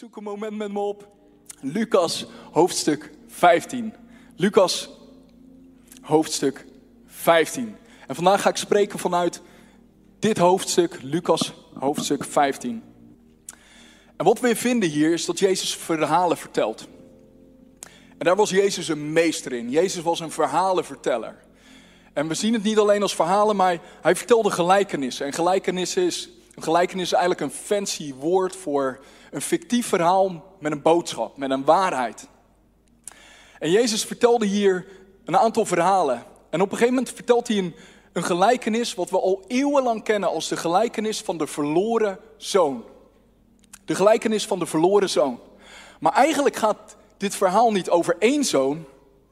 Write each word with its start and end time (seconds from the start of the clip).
Zoek 0.00 0.16
een 0.16 0.22
moment 0.22 0.56
met 0.56 0.72
me 0.72 0.78
op. 0.78 1.08
Lucas 1.60 2.26
hoofdstuk 2.52 3.10
15. 3.26 3.94
Lucas 4.36 4.90
hoofdstuk 6.00 6.66
15. 7.06 7.76
En 8.06 8.14
vandaag 8.14 8.42
ga 8.42 8.48
ik 8.48 8.56
spreken 8.56 8.98
vanuit 8.98 9.42
dit 10.18 10.38
hoofdstuk, 10.38 10.98
Lucas 11.02 11.54
hoofdstuk 11.78 12.24
15. 12.24 12.82
En 14.16 14.24
wat 14.24 14.40
we 14.40 14.56
vinden 14.56 14.88
hier 14.88 15.12
is 15.12 15.24
dat 15.24 15.38
Jezus 15.38 15.76
verhalen 15.76 16.36
vertelt. 16.36 16.88
En 18.18 18.24
daar 18.24 18.36
was 18.36 18.50
Jezus 18.50 18.88
een 18.88 19.12
meester 19.12 19.52
in. 19.52 19.70
Jezus 19.70 20.02
was 20.02 20.20
een 20.20 20.30
verhalenverteller. 20.30 21.36
En 22.12 22.28
we 22.28 22.34
zien 22.34 22.52
het 22.52 22.62
niet 22.62 22.78
alleen 22.78 23.02
als 23.02 23.14
verhalen, 23.14 23.56
maar 23.56 23.78
hij 24.00 24.16
vertelde 24.16 24.50
gelijkenissen. 24.50 25.26
En 25.26 25.32
gelijkenissen 25.32 26.02
is, 26.02 26.28
een 26.54 26.62
gelijkenis 26.62 27.04
is 27.04 27.12
eigenlijk 27.12 27.40
een 27.40 27.58
fancy 27.58 28.14
woord 28.14 28.56
voor 28.56 29.00
een 29.30 29.42
fictief 29.42 29.86
verhaal 29.86 30.44
met 30.58 30.72
een 30.72 30.82
boodschap, 30.82 31.36
met 31.36 31.50
een 31.50 31.64
waarheid. 31.64 32.28
En 33.58 33.70
Jezus 33.70 34.04
vertelde 34.04 34.46
hier 34.46 34.86
een 35.24 35.36
aantal 35.36 35.64
verhalen. 35.64 36.24
En 36.50 36.60
op 36.60 36.70
een 36.70 36.76
gegeven 36.76 36.94
moment 36.94 37.14
vertelt 37.14 37.48
hij 37.48 37.58
een, 37.58 37.74
een 38.12 38.22
gelijkenis 38.22 38.94
wat 38.94 39.10
we 39.10 39.20
al 39.20 39.44
eeuwenlang 39.46 40.02
kennen 40.02 40.28
als 40.28 40.48
de 40.48 40.56
gelijkenis 40.56 41.20
van 41.20 41.38
de 41.38 41.46
verloren 41.46 42.18
zoon. 42.36 42.84
De 43.84 43.94
gelijkenis 43.94 44.46
van 44.46 44.58
de 44.58 44.66
verloren 44.66 45.10
zoon. 45.10 45.40
Maar 46.00 46.12
eigenlijk 46.12 46.56
gaat 46.56 46.96
dit 47.16 47.34
verhaal 47.34 47.72
niet 47.72 47.90
over 47.90 48.16
één 48.18 48.44
zoon, 48.44 48.84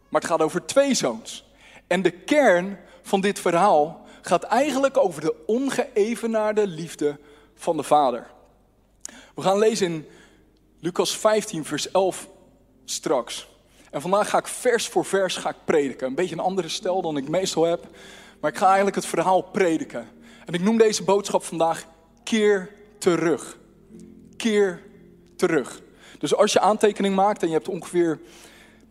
maar 0.09 0.20
het 0.20 0.30
gaat 0.30 0.42
over 0.42 0.67
twee 0.67 0.95
zoons. 0.95 1.45
En 1.87 2.03
de 2.03 2.11
kern 2.11 2.78
van 3.03 3.20
dit 3.20 3.39
verhaal 3.39 4.06
gaat 4.23 4.42
eigenlijk 4.42 4.97
over 4.97 5.20
de 5.20 5.34
ongeëvenaarde 5.47 6.67
liefde 6.67 7.19
van 7.55 7.77
de 7.77 7.83
vader. 7.83 8.27
We 9.38 9.45
gaan 9.45 9.59
lezen 9.59 9.87
in 9.87 10.06
Lucas 10.80 11.16
15, 11.16 11.65
vers 11.65 11.91
11 11.91 12.28
straks. 12.84 13.48
En 13.91 14.01
vandaag 14.01 14.30
ga 14.30 14.39
ik 14.39 14.47
vers 14.47 14.89
voor 14.89 15.05
vers 15.05 15.36
ga 15.36 15.48
ik 15.48 15.56
prediken. 15.64 16.06
Een 16.06 16.14
beetje 16.14 16.34
een 16.34 16.41
andere 16.41 16.69
stijl 16.69 17.03
dan 17.03 17.17
ik 17.17 17.28
meestal 17.28 17.64
heb. 17.64 17.86
Maar 18.41 18.50
ik 18.50 18.56
ga 18.56 18.66
eigenlijk 18.66 18.97
het 18.97 19.06
verhaal 19.06 19.42
prediken. 19.42 20.09
En 20.47 20.55
ik 20.55 20.61
noem 20.61 20.78
deze 20.78 21.03
boodschap 21.03 21.44
vandaag 21.44 21.84
keer 22.25 22.70
terug. 22.98 23.59
Keer 24.36 24.83
terug. 25.36 25.81
Dus 26.19 26.34
als 26.34 26.53
je 26.53 26.61
aantekening 26.61 27.14
maakt 27.14 27.42
en 27.42 27.48
je 27.48 27.55
hebt 27.55 27.69
ongeveer 27.69 28.19
90% 28.19 28.89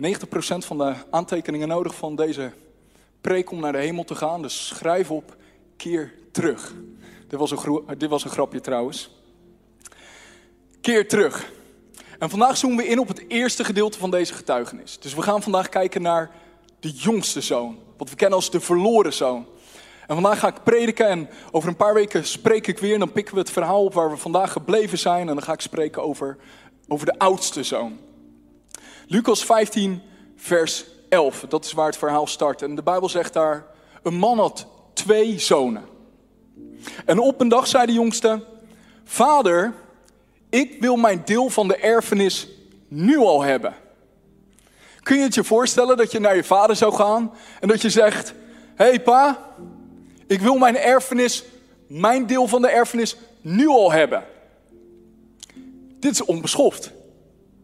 van 0.57 0.77
de 0.77 0.93
aantekeningen 1.09 1.67
nodig 1.67 1.95
van 1.95 2.15
deze 2.15 2.51
preek 3.21 3.51
om 3.51 3.59
naar 3.59 3.71
de 3.71 3.77
hemel 3.77 4.03
te 4.03 4.15
gaan. 4.15 4.41
Dus 4.41 4.67
schrijf 4.67 5.11
op 5.11 5.35
keer 5.77 6.13
terug. 6.31 6.73
Was 7.29 7.51
een, 7.51 7.83
dit 7.97 8.09
was 8.09 8.23
een 8.23 8.31
grapje 8.31 8.61
trouwens. 8.61 9.16
Keer 10.81 11.07
terug. 11.07 11.51
En 12.19 12.29
vandaag 12.29 12.57
zoomen 12.57 12.77
we 12.77 12.89
in 12.89 12.99
op 12.99 13.07
het 13.07 13.23
eerste 13.27 13.63
gedeelte 13.63 13.97
van 13.97 14.11
deze 14.11 14.33
getuigenis. 14.33 14.99
Dus 14.99 15.13
we 15.15 15.21
gaan 15.21 15.43
vandaag 15.43 15.69
kijken 15.69 16.01
naar 16.01 16.31
de 16.79 16.89
jongste 16.89 17.41
zoon. 17.41 17.79
Wat 17.97 18.09
we 18.09 18.15
kennen 18.15 18.35
als 18.35 18.51
de 18.51 18.59
verloren 18.59 19.13
zoon. 19.13 19.45
En 20.07 20.15
vandaag 20.15 20.39
ga 20.39 20.47
ik 20.47 20.63
prediken 20.63 21.07
en 21.07 21.29
over 21.51 21.69
een 21.69 21.75
paar 21.75 21.93
weken 21.93 22.25
spreek 22.25 22.67
ik 22.67 22.79
weer. 22.79 22.93
En 22.93 22.99
dan 22.99 23.11
pikken 23.11 23.33
we 23.33 23.39
het 23.39 23.49
verhaal 23.49 23.83
op 23.83 23.93
waar 23.93 24.09
we 24.09 24.17
vandaag 24.17 24.51
gebleven 24.51 24.97
zijn. 24.97 25.29
En 25.29 25.35
dan 25.35 25.43
ga 25.43 25.53
ik 25.53 25.61
spreken 25.61 26.03
over, 26.03 26.37
over 26.87 27.05
de 27.05 27.19
oudste 27.19 27.63
zoon. 27.63 27.97
Lucas 29.07 29.45
15, 29.45 30.01
vers 30.35 30.85
11. 31.09 31.45
Dat 31.49 31.65
is 31.65 31.71
waar 31.71 31.85
het 31.85 31.97
verhaal 31.97 32.27
start. 32.27 32.61
En 32.61 32.75
de 32.75 32.83
Bijbel 32.83 33.09
zegt 33.09 33.33
daar: 33.33 33.65
Een 34.03 34.15
man 34.15 34.39
had 34.39 34.67
twee 34.93 35.39
zonen. 35.39 35.83
En 37.05 37.19
op 37.19 37.41
een 37.41 37.49
dag 37.49 37.67
zei 37.67 37.85
de 37.85 37.93
jongste: 37.93 38.45
Vader, 39.03 39.73
ik 40.49 40.77
wil 40.79 40.95
mijn 40.95 41.21
deel 41.25 41.49
van 41.49 41.67
de 41.67 41.75
erfenis 41.75 42.47
nu 42.87 43.17
al 43.17 43.41
hebben. 43.41 43.75
Kun 45.03 45.17
je 45.17 45.23
het 45.23 45.35
je 45.35 45.43
voorstellen 45.43 45.97
dat 45.97 46.11
je 46.11 46.19
naar 46.19 46.35
je 46.35 46.43
vader 46.43 46.75
zou 46.75 46.93
gaan 46.93 47.33
en 47.59 47.67
dat 47.67 47.81
je 47.81 47.89
zegt: 47.89 48.33
Hé 48.75 48.85
hey 48.85 49.01
pa, 49.01 49.53
ik 50.27 50.41
wil 50.41 50.57
mijn 50.57 50.77
erfenis, 50.77 51.43
mijn 51.87 52.27
deel 52.27 52.47
van 52.47 52.61
de 52.61 52.69
erfenis 52.69 53.17
nu 53.41 53.67
al 53.67 53.91
hebben. 53.91 54.23
Dit 55.99 56.11
is 56.11 56.25
onbeschoft. 56.25 56.91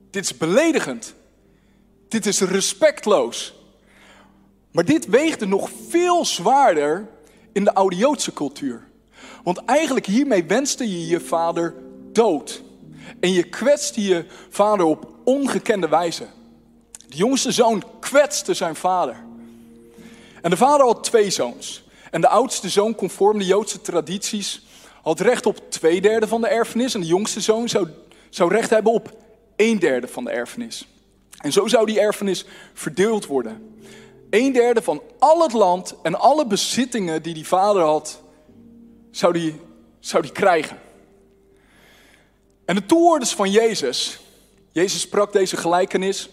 Dit 0.09 0.23
is 0.23 0.37
beledigend. 0.37 1.13
Dit 2.07 2.25
is 2.25 2.41
respectloos. 2.41 3.53
Maar 4.71 4.85
dit 4.85 5.05
weegde 5.05 5.45
nog 5.45 5.69
veel 5.89 6.25
zwaarder 6.25 7.07
in 7.51 7.63
de 7.63 7.73
oude 7.73 7.95
Joodse 7.95 8.33
cultuur. 8.33 8.87
Want 9.43 9.65
eigenlijk 9.65 10.05
hiermee 10.05 10.43
wenste 10.43 10.89
je 10.89 11.07
je 11.07 11.19
vader 11.19 11.73
dood. 12.11 12.61
En 13.19 13.31
je 13.31 13.43
kwetste 13.43 14.03
je 14.03 14.25
vader 14.49 14.85
op 14.85 15.07
ongekende 15.23 15.87
wijze. 15.87 16.27
De 17.07 17.15
jongste 17.15 17.51
zoon 17.51 17.83
kwetste 17.99 18.53
zijn 18.53 18.75
vader. 18.75 19.15
En 20.41 20.49
de 20.49 20.57
vader 20.57 20.85
had 20.85 21.03
twee 21.03 21.29
zoons. 21.29 21.83
En 22.11 22.21
de 22.21 22.27
oudste 22.27 22.69
zoon, 22.69 22.95
conform 22.95 23.37
de 23.37 23.45
Joodse 23.45 23.81
tradities, 23.81 24.65
had 25.01 25.19
recht 25.19 25.45
op 25.45 25.71
twee 25.71 26.01
derde 26.01 26.27
van 26.27 26.41
de 26.41 26.47
erfenis. 26.47 26.93
En 26.93 27.01
de 27.01 27.07
jongste 27.07 27.41
zoon 27.41 27.69
zou, 27.69 27.87
zou 28.29 28.51
recht 28.51 28.69
hebben 28.69 28.91
op 28.91 29.17
een 29.55 29.79
derde 29.79 30.07
van 30.07 30.23
de 30.23 30.31
erfenis. 30.31 30.87
En 31.37 31.51
zo 31.51 31.67
zou 31.67 31.85
die 31.85 31.99
erfenis 31.99 32.45
verdeeld 32.73 33.25
worden. 33.25 33.75
Een 34.29 34.53
derde 34.53 34.81
van 34.81 35.01
al 35.19 35.41
het 35.41 35.53
land 35.53 35.95
en 36.03 36.19
alle 36.19 36.45
bezittingen 36.47 37.21
die 37.21 37.33
die 37.33 37.47
vader 37.47 37.81
had, 37.81 38.21
zou 39.11 39.33
die, 39.33 39.59
zou 39.99 40.23
die 40.23 40.31
krijgen. 40.31 40.77
En 42.65 42.75
de 42.75 42.85
toehoorders 42.85 43.33
van 43.33 43.51
Jezus, 43.51 44.19
Jezus 44.71 45.01
sprak 45.01 45.33
deze 45.33 45.57
gelijkenis 45.57 46.29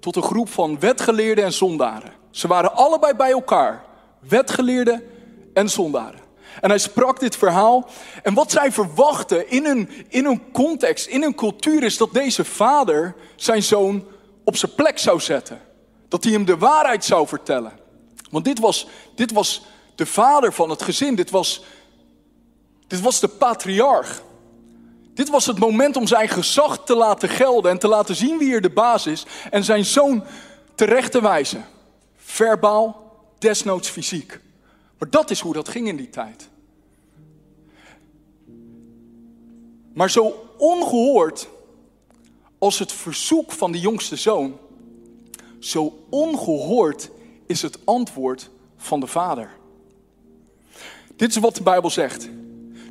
tot 0.00 0.16
een 0.16 0.22
groep 0.22 0.48
van 0.48 0.80
wetgeleerden 0.80 1.44
en 1.44 1.52
zondaren. 1.52 2.12
Ze 2.30 2.48
waren 2.48 2.74
allebei 2.74 3.14
bij 3.14 3.30
elkaar, 3.30 3.84
wetgeleerden 4.28 5.02
en 5.54 5.68
zondaren. 5.68 6.20
En 6.60 6.68
hij 6.68 6.78
sprak 6.78 7.20
dit 7.20 7.36
verhaal. 7.36 7.88
En 8.22 8.34
wat 8.34 8.50
zij 8.50 8.72
verwachten 8.72 9.50
in 9.50 9.64
hun, 9.64 9.90
in 10.08 10.24
hun 10.24 10.52
context, 10.52 11.06
in 11.06 11.22
hun 11.22 11.34
cultuur, 11.34 11.82
is 11.82 11.96
dat 11.96 12.12
deze 12.12 12.44
vader 12.44 13.14
zijn 13.36 13.62
zoon 13.62 14.04
op 14.44 14.56
zijn 14.56 14.74
plek 14.74 14.98
zou 14.98 15.20
zetten. 15.20 15.60
Dat 16.08 16.24
hij 16.24 16.32
hem 16.32 16.44
de 16.44 16.56
waarheid 16.56 17.04
zou 17.04 17.26
vertellen. 17.26 17.72
Want 18.30 18.44
dit 18.44 18.58
was, 18.58 18.86
dit 19.14 19.32
was 19.32 19.62
de 19.94 20.06
vader 20.06 20.52
van 20.52 20.70
het 20.70 20.82
gezin. 20.82 21.14
Dit 21.14 21.30
was, 21.30 21.64
dit 22.86 23.00
was 23.00 23.20
de 23.20 23.28
patriarch. 23.28 24.22
Dit 25.16 25.28
was 25.28 25.46
het 25.46 25.58
moment 25.58 25.96
om 25.96 26.06
zijn 26.06 26.28
gezag 26.28 26.84
te 26.84 26.94
laten 26.94 27.28
gelden 27.28 27.70
en 27.70 27.78
te 27.78 27.88
laten 27.88 28.16
zien 28.16 28.38
wie 28.38 28.54
er 28.54 28.60
de 28.60 28.70
baas 28.70 29.06
is. 29.06 29.26
En 29.50 29.64
zijn 29.64 29.84
zoon 29.84 30.24
terecht 30.74 31.12
te 31.12 31.22
wijzen. 31.22 31.64
Verbaal, 32.16 33.12
desnoods 33.38 33.88
fysiek. 33.88 34.40
Maar 34.98 35.10
dat 35.10 35.30
is 35.30 35.40
hoe 35.40 35.52
dat 35.52 35.68
ging 35.68 35.88
in 35.88 35.96
die 35.96 36.10
tijd. 36.10 36.48
Maar 39.94 40.10
zo 40.10 40.52
ongehoord 40.56 41.48
als 42.58 42.78
het 42.78 42.92
verzoek 42.92 43.52
van 43.52 43.72
de 43.72 43.80
jongste 43.80 44.16
zoon, 44.16 44.58
zo 45.58 45.98
ongehoord 46.10 47.10
is 47.46 47.62
het 47.62 47.78
antwoord 47.84 48.50
van 48.76 49.00
de 49.00 49.06
vader. 49.06 49.50
Dit 51.16 51.30
is 51.30 51.36
wat 51.36 51.54
de 51.54 51.62
Bijbel 51.62 51.90
zegt. 51.90 52.28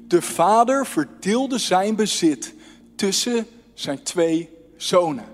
De 0.08 0.22
vader 0.22 0.86
verdeelde 0.86 1.58
zijn 1.58 1.96
bezit 1.96 2.54
tussen 2.96 3.48
zijn 3.74 4.04
twee 4.04 4.50
zonen. 4.78 5.26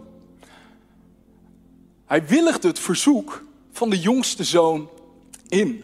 Hij 2.06 2.26
willigde 2.26 2.68
het 2.68 2.80
verzoek 2.80 3.44
van 3.72 3.90
de 3.90 4.00
jongste 4.00 4.44
zoon 4.44 4.90
in. 5.48 5.84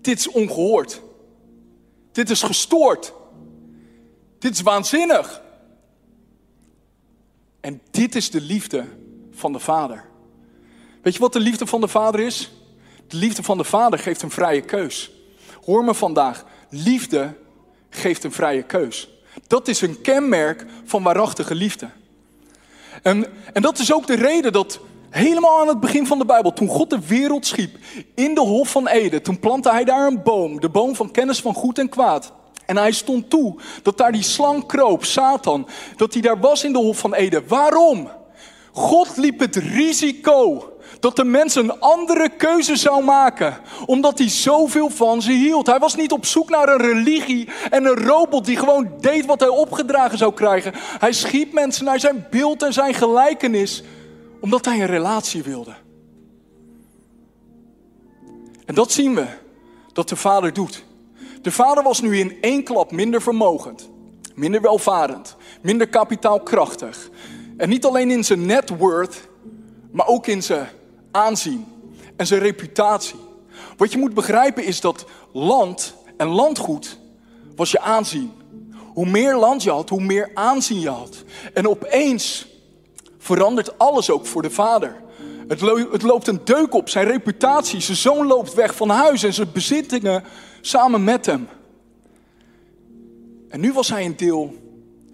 Dit 0.00 0.18
is 0.18 0.28
ongehoord. 0.28 1.02
Dit 2.12 2.30
is 2.30 2.42
gestoord. 2.42 3.12
Dit 4.38 4.52
is 4.52 4.60
waanzinnig. 4.60 5.42
En 7.60 7.80
dit 7.90 8.14
is 8.14 8.30
de 8.30 8.40
liefde 8.40 8.86
van 9.30 9.52
de 9.52 9.58
Vader. 9.58 10.04
Weet 11.02 11.14
je 11.14 11.20
wat 11.20 11.32
de 11.32 11.40
liefde 11.40 11.66
van 11.66 11.80
de 11.80 11.88
Vader 11.88 12.20
is? 12.20 12.52
De 13.06 13.16
liefde 13.16 13.42
van 13.42 13.58
de 13.58 13.64
Vader 13.64 13.98
geeft 13.98 14.22
een 14.22 14.30
vrije 14.30 14.60
keus. 14.60 15.10
Hoor 15.64 15.84
me 15.84 15.94
vandaag, 15.94 16.44
liefde 16.74 17.34
geeft 17.90 18.24
een 18.24 18.32
vrije 18.32 18.62
keus. 18.62 19.08
Dat 19.46 19.68
is 19.68 19.80
een 19.80 20.00
kenmerk 20.00 20.66
van 20.84 21.02
waarachtige 21.02 21.54
liefde. 21.54 21.88
En, 23.02 23.26
en 23.52 23.62
dat 23.62 23.78
is 23.78 23.92
ook 23.92 24.06
de 24.06 24.16
reden 24.16 24.52
dat 24.52 24.80
helemaal 25.10 25.60
aan 25.60 25.68
het 25.68 25.80
begin 25.80 26.06
van 26.06 26.18
de 26.18 26.24
Bijbel, 26.24 26.52
toen 26.52 26.68
God 26.68 26.90
de 26.90 27.06
wereld 27.06 27.46
schiep, 27.46 27.76
in 28.14 28.34
de 28.34 28.40
Hof 28.40 28.70
van 28.70 28.88
Eden, 28.88 29.22
toen 29.22 29.38
plantte 29.38 29.70
hij 29.70 29.84
daar 29.84 30.06
een 30.06 30.22
boom, 30.22 30.60
de 30.60 30.68
boom 30.68 30.94
van 30.94 31.10
kennis 31.10 31.40
van 31.40 31.54
goed 31.54 31.78
en 31.78 31.88
kwaad. 31.88 32.32
En 32.66 32.76
hij 32.76 32.92
stond 32.92 33.30
toe 33.30 33.56
dat 33.82 33.98
daar 33.98 34.12
die 34.12 34.22
slang 34.22 34.66
kroop, 34.66 35.04
Satan, 35.04 35.68
dat 35.96 36.12
hij 36.12 36.22
daar 36.22 36.40
was 36.40 36.64
in 36.64 36.72
de 36.72 36.78
Hof 36.78 36.98
van 36.98 37.14
Eden. 37.14 37.48
Waarom? 37.48 38.10
God 38.72 39.16
liep 39.16 39.40
het 39.40 39.56
risico 39.56 40.72
dat 41.00 41.16
de 41.16 41.24
mens 41.24 41.54
een 41.54 41.80
andere 41.80 42.28
keuze 42.28 42.76
zou 42.76 43.04
maken, 43.04 43.58
omdat 43.86 44.18
hij 44.18 44.28
zoveel 44.28 44.90
van 44.90 45.22
ze 45.22 45.32
hield. 45.32 45.66
Hij 45.66 45.78
was 45.78 45.94
niet 45.94 46.12
op 46.12 46.24
zoek 46.24 46.50
naar 46.50 46.68
een 46.68 46.80
religie 46.80 47.48
en 47.70 47.84
een 47.84 48.04
robot 48.04 48.44
die 48.44 48.56
gewoon 48.56 48.92
deed 49.00 49.26
wat 49.26 49.40
hij 49.40 49.48
opgedragen 49.48 50.18
zou 50.18 50.34
krijgen. 50.34 50.72
Hij 50.76 51.12
schiep 51.12 51.52
mensen 51.52 51.84
naar 51.84 52.00
zijn 52.00 52.26
beeld 52.30 52.62
en 52.62 52.72
zijn 52.72 52.94
gelijkenis, 52.94 53.82
omdat 54.40 54.64
hij 54.64 54.80
een 54.80 54.86
relatie 54.86 55.42
wilde. 55.42 55.74
En 58.64 58.74
dat 58.74 58.92
zien 58.92 59.14
we, 59.14 59.26
dat 59.92 60.08
de 60.08 60.16
vader 60.16 60.52
doet. 60.52 60.84
De 61.42 61.50
vader 61.50 61.82
was 61.82 62.00
nu 62.00 62.18
in 62.18 62.36
één 62.40 62.64
klap 62.64 62.92
minder 62.92 63.22
vermogend, 63.22 63.90
minder 64.34 64.60
welvarend, 64.60 65.36
minder 65.62 65.88
kapitaalkrachtig. 65.88 67.10
En 67.56 67.68
niet 67.68 67.84
alleen 67.84 68.10
in 68.10 68.24
zijn 68.24 68.46
net 68.46 68.76
worth, 68.76 69.28
maar 69.90 70.06
ook 70.06 70.26
in 70.26 70.42
zijn 70.42 70.68
aanzien 71.14 71.66
en 72.16 72.26
zijn 72.26 72.40
reputatie. 72.40 73.18
Wat 73.76 73.92
je 73.92 73.98
moet 73.98 74.14
begrijpen 74.14 74.64
is 74.64 74.80
dat 74.80 75.04
land 75.32 75.94
en 76.16 76.28
landgoed 76.28 76.98
was 77.56 77.70
je 77.70 77.80
aanzien. 77.80 78.32
Hoe 78.92 79.06
meer 79.06 79.36
land 79.36 79.62
je 79.62 79.70
had, 79.70 79.88
hoe 79.88 80.00
meer 80.00 80.30
aanzien 80.34 80.80
je 80.80 80.88
had. 80.88 81.24
En 81.52 81.68
opeens 81.68 82.46
verandert 83.18 83.78
alles 83.78 84.10
ook 84.10 84.26
voor 84.26 84.42
de 84.42 84.50
vader. 84.50 85.02
Het, 85.48 85.60
het 85.92 86.02
loopt 86.02 86.26
een 86.26 86.40
deuk 86.44 86.74
op, 86.74 86.88
zijn 86.88 87.06
reputatie. 87.06 87.80
Zijn 87.80 87.96
zoon 87.96 88.26
loopt 88.26 88.54
weg 88.54 88.74
van 88.74 88.88
huis 88.88 89.22
en 89.22 89.34
zijn 89.34 89.52
bezittingen 89.52 90.24
samen 90.60 91.04
met 91.04 91.26
hem. 91.26 91.48
En 93.48 93.60
nu 93.60 93.72
was 93.72 93.88
hij 93.88 94.04
een 94.04 94.16
deel 94.16 94.54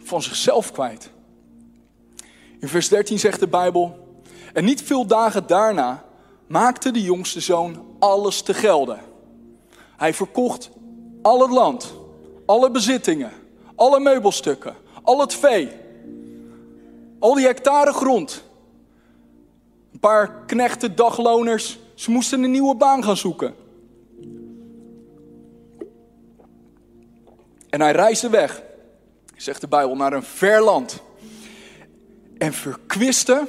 van 0.03 0.23
zichzelf 0.23 0.73
kwijt. 0.73 1.11
In 2.61 2.69
vers 2.69 2.89
13 2.89 3.19
zegt 3.19 3.41
de 3.41 3.49
Bijbel: 3.49 4.10
En 4.53 4.65
niet 4.65 4.83
veel 4.83 5.07
dagen 5.07 5.47
daarna 5.47 6.05
maakte 6.47 6.91
de 6.91 7.03
jongste 7.03 7.41
zoon 7.41 7.85
alles 7.99 8.43
te 8.43 8.55
gelden. 8.55 9.01
Hij 9.97 10.15
verkocht 10.15 10.71
al 11.23 11.41
het 11.41 11.51
land, 11.51 11.95
alle 12.47 12.71
bezittingen, 12.71 13.33
alle 13.75 14.01
meubelstukken, 14.01 14.75
al 15.03 15.21
het 15.21 15.35
vee, 15.35 15.71
al 17.19 17.35
die 17.35 17.47
hectare 17.47 17.93
grond. 17.93 18.43
Een 19.93 20.01
paar 20.01 20.45
knechten, 20.47 20.97
dagloners, 20.97 21.79
ze 21.95 22.11
moesten 22.11 22.43
een 22.43 22.51
nieuwe 22.51 22.75
baan 22.75 23.05
gaan 23.05 23.17
zoeken. 23.17 23.55
En 27.69 27.81
hij 27.81 27.93
reisde 27.93 28.29
weg, 28.29 28.63
zegt 29.37 29.61
de 29.61 29.69
Bijbel, 29.69 29.97
naar 29.97 30.13
een 30.13 30.23
ver 30.23 30.63
land. 30.63 31.03
En 32.39 32.53
verkwiste, 32.53 33.47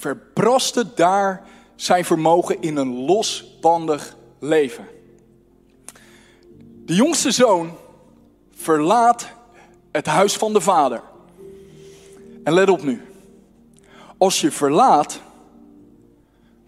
verbraste 0.00 0.94
daar 0.94 1.42
zijn 1.76 2.04
vermogen 2.04 2.62
in 2.62 2.76
een 2.76 3.04
losbandig 3.04 4.16
leven. 4.38 4.88
De 6.84 6.94
jongste 6.94 7.30
zoon 7.30 7.76
verlaat 8.54 9.28
het 9.92 10.06
huis 10.06 10.36
van 10.36 10.52
de 10.52 10.60
vader. 10.60 11.02
En 12.44 12.52
let 12.52 12.68
op 12.68 12.82
nu. 12.82 13.02
Als 14.18 14.40
je 14.40 14.50
verlaat, 14.50 15.20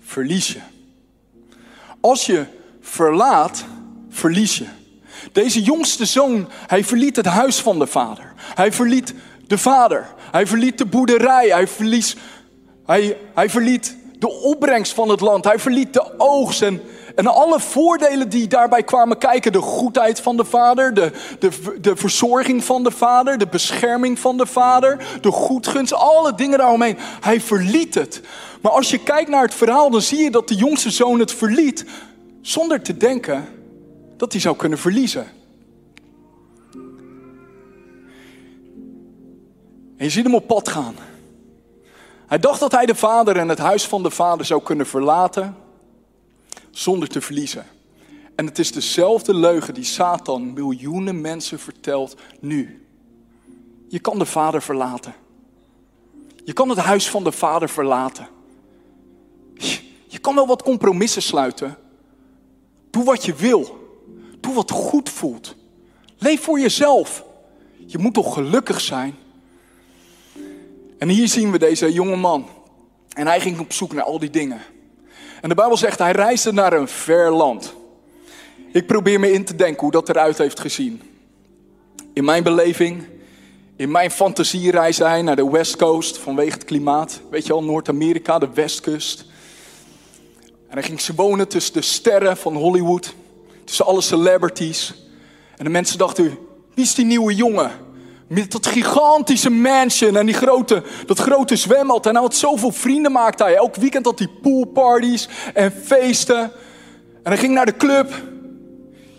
verlies 0.01 0.53
je. 0.53 0.61
Als 2.01 2.27
je 2.27 2.47
verlaat, 2.81 3.65
verlies 4.09 4.59
je. 4.59 4.67
Deze 5.33 5.63
jongste 5.63 6.05
zoon, 6.05 6.49
hij 6.67 6.85
verliet 6.85 7.17
het 7.17 7.27
huis 7.27 7.61
van 7.61 7.79
de 7.79 7.87
vader. 7.87 8.33
Hij 8.37 8.73
verliet 8.73 9.15
de 9.47 9.59
vader. 9.59 10.15
Hij 10.31 10.47
verliet 10.47 10.79
de 10.79 10.87
boerderij. 10.87 11.49
Hij, 11.49 11.69
verlies, 11.69 12.17
hij, 12.85 13.17
hij 13.35 13.51
verliet 13.51 13.97
de 14.19 14.31
opbrengst 14.31 14.95
van 14.95 15.09
het 15.09 15.21
land. 15.21 15.45
Hij 15.45 15.59
verliet 15.59 15.93
de 15.93 16.19
oogst 16.19 16.63
en, 16.63 16.81
en 17.15 17.27
alle 17.27 17.61
voordelen 17.61 18.29
die 18.29 18.47
daarbij 18.47 18.83
kwamen 18.83 19.19
kijken. 19.19 19.53
De 19.53 19.61
goedheid 19.61 20.21
van 20.21 20.37
de 20.37 20.45
vader, 20.45 20.95
de, 20.95 21.11
de, 21.39 21.79
de 21.81 21.97
verzorging 21.97 22.65
van 22.65 22.83
de 22.83 22.91
vader, 22.91 23.39
de 23.39 23.47
bescherming 23.47 24.19
van 24.19 24.37
de 24.37 24.47
vader, 24.47 25.19
de 25.21 25.31
goedgunst, 25.31 25.93
alle 25.93 26.35
dingen 26.35 26.59
daaromheen. 26.59 26.97
Hij 27.21 27.41
verliet 27.41 27.95
het. 27.95 28.21
Maar 28.61 28.73
als 28.73 28.91
je 28.91 28.99
kijkt 28.99 29.31
naar 29.31 29.43
het 29.43 29.55
verhaal, 29.55 29.91
dan 29.91 30.03
zie 30.03 30.23
je 30.23 30.31
dat 30.31 30.49
de 30.49 30.55
jongste 30.55 30.91
zoon 30.91 31.19
het 31.19 31.33
verliet 31.33 31.85
zonder 32.41 32.83
te 32.83 32.97
denken 32.97 33.49
dat 34.17 34.33
hij 34.33 34.41
zou 34.41 34.57
kunnen 34.57 34.79
verliezen. 34.79 35.27
En 39.97 40.09
je 40.09 40.11
ziet 40.11 40.25
hem 40.25 40.35
op 40.35 40.47
pad 40.47 40.69
gaan. 40.69 40.95
Hij 42.33 42.41
dacht 42.41 42.61
dat 42.61 42.73
hij 42.73 42.87
de 42.87 42.95
vader 42.95 43.37
en 43.37 43.49
het 43.49 43.59
huis 43.59 43.87
van 43.87 44.03
de 44.03 44.11
vader 44.11 44.47
zou 44.47 44.63
kunnen 44.63 44.87
verlaten 44.87 45.57
zonder 46.71 47.09
te 47.09 47.21
verliezen. 47.21 47.67
En 48.35 48.47
het 48.47 48.59
is 48.59 48.73
dezelfde 48.73 49.35
leugen 49.35 49.75
die 49.75 49.85
Satan 49.85 50.53
miljoenen 50.53 51.21
mensen 51.21 51.59
vertelt 51.59 52.17
nu. 52.41 52.87
Je 53.89 53.99
kan 53.99 54.19
de 54.19 54.27
vader 54.27 54.63
verlaten. 54.63 55.15
Je 56.45 56.53
kan 56.53 56.69
het 56.69 56.79
huis 56.79 57.11
van 57.11 57.25
de 57.25 57.33
vader 57.33 57.69
verlaten. 57.69 58.29
Je 60.07 60.19
kan 60.21 60.35
wel 60.35 60.47
wat 60.47 60.63
compromissen 60.63 61.23
sluiten. 61.23 61.79
Doe 62.91 63.05
wat 63.05 63.25
je 63.25 63.35
wil. 63.35 63.89
Doe 64.41 64.55
wat 64.55 64.71
goed 64.71 65.09
voelt. 65.09 65.55
Leef 66.19 66.43
voor 66.43 66.61
jezelf. 66.61 67.25
Je 67.87 67.99
moet 67.99 68.15
toch 68.15 68.35
gelukkig 68.35 68.81
zijn? 68.81 69.17
En 71.03 71.09
hier 71.09 71.29
zien 71.29 71.51
we 71.51 71.59
deze 71.59 71.93
jonge 71.93 72.17
man. 72.17 72.49
En 73.13 73.27
hij 73.27 73.41
ging 73.41 73.59
op 73.59 73.73
zoek 73.73 73.93
naar 73.93 74.05
al 74.05 74.19
die 74.19 74.31
dingen. 74.31 74.61
En 75.41 75.49
de 75.49 75.55
Bijbel 75.55 75.77
zegt, 75.77 75.99
hij 75.99 76.13
reisde 76.13 76.53
naar 76.53 76.73
een 76.73 76.89
ver 76.89 77.31
land. 77.31 77.75
Ik 78.73 78.87
probeer 78.87 79.21
me 79.21 79.33
in 79.33 79.45
te 79.45 79.55
denken 79.55 79.81
hoe 79.81 79.91
dat 79.91 80.09
eruit 80.09 80.39
heeft 80.39 80.61
gezien. 80.61 81.03
In 82.13 82.25
mijn 82.25 82.43
beleving, 82.43 83.07
in 83.77 83.91
mijn 83.91 84.11
fantasie 84.11 84.71
reisde 84.71 85.05
hij 85.05 85.23
naar 85.23 85.37
de 85.37 85.51
West 85.51 85.77
Coast 85.77 86.19
vanwege 86.19 86.53
het 86.53 86.65
klimaat. 86.65 87.21
Weet 87.31 87.47
je 87.47 87.53
al, 87.53 87.65
Noord-Amerika, 87.65 88.39
de 88.39 88.49
Westkust. 88.55 89.25
En 90.69 90.79
hij 90.79 90.83
ging 90.83 91.01
ze 91.01 91.15
wonen 91.15 91.49
tussen 91.49 91.73
de 91.73 91.83
sterren 91.83 92.37
van 92.37 92.57
Hollywood. 92.57 93.15
Tussen 93.65 93.87
alle 93.87 94.01
celebrities. 94.01 94.95
En 95.57 95.65
de 95.65 95.71
mensen 95.71 95.99
dachten, 95.99 96.39
wie 96.75 96.85
is 96.85 96.95
die 96.95 97.05
nieuwe 97.05 97.35
jongen? 97.35 97.71
Met 98.33 98.53
dat 98.53 98.67
gigantische 98.67 99.51
mansion 99.51 100.17
en 100.17 100.27
die 100.27 100.35
grote, 100.35 100.83
dat 101.07 101.19
grote 101.19 101.57
zwembad. 101.57 102.07
En 102.07 102.13
hij 102.13 102.23
had 102.23 102.35
zoveel 102.35 102.73
vrienden 102.73 103.13
maakte 103.13 103.43
hij. 103.43 103.55
Elk 103.55 103.77
weekend 103.77 104.05
had 104.05 104.19
hij 104.19 104.29
poolparties 104.43 105.29
en 105.55 105.73
feesten. 105.85 106.39
En 106.39 106.53
hij 107.23 107.37
ging 107.37 107.55
naar 107.55 107.67
de 107.67 107.77
club. 107.77 108.13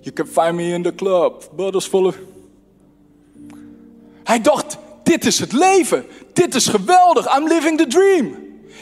You 0.01 0.13
can 0.13 0.27
find 0.27 0.53
me 0.53 0.63
in 0.63 0.83
the 0.83 0.95
club. 0.95 1.49
Bottles 1.55 1.85
full 1.85 2.05
of... 2.05 2.15
Hij 4.23 4.41
dacht, 4.41 4.77
dit 5.03 5.25
is 5.25 5.39
het 5.39 5.51
leven. 5.51 6.05
Dit 6.33 6.55
is 6.55 6.67
geweldig. 6.67 7.37
I'm 7.37 7.47
living 7.47 7.77
the 7.77 7.87
dream. 7.87 8.35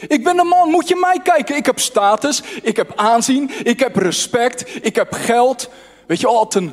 Ik 0.08 0.24
ben 0.24 0.38
een 0.38 0.46
man, 0.46 0.70
moet 0.70 0.88
je 0.88 0.96
mij 0.96 1.20
kijken. 1.22 1.56
Ik 1.56 1.66
heb 1.66 1.78
status, 1.78 2.42
ik 2.62 2.76
heb 2.76 2.92
aanzien, 2.96 3.50
ik 3.62 3.80
heb 3.80 3.96
respect, 3.96 4.84
ik 4.84 4.96
heb 4.96 5.12
geld. 5.12 5.68
Weet 6.06 6.20
je, 6.20 6.26
had 6.26 6.54
een, 6.54 6.72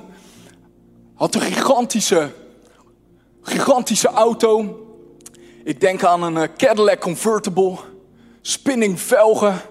had 1.16 1.36
een 1.36 1.42
gigantische 1.42 2.32
gigantische 3.50 4.08
auto. 4.08 4.80
Ik 5.64 5.82
denk 5.82 6.04
aan 6.04 6.24
een 6.24 6.38
eh, 6.38 6.48
Cadillac 6.58 7.00
Convertible. 7.00 7.78
Spinning 8.42 9.02
velgen. 9.02 9.62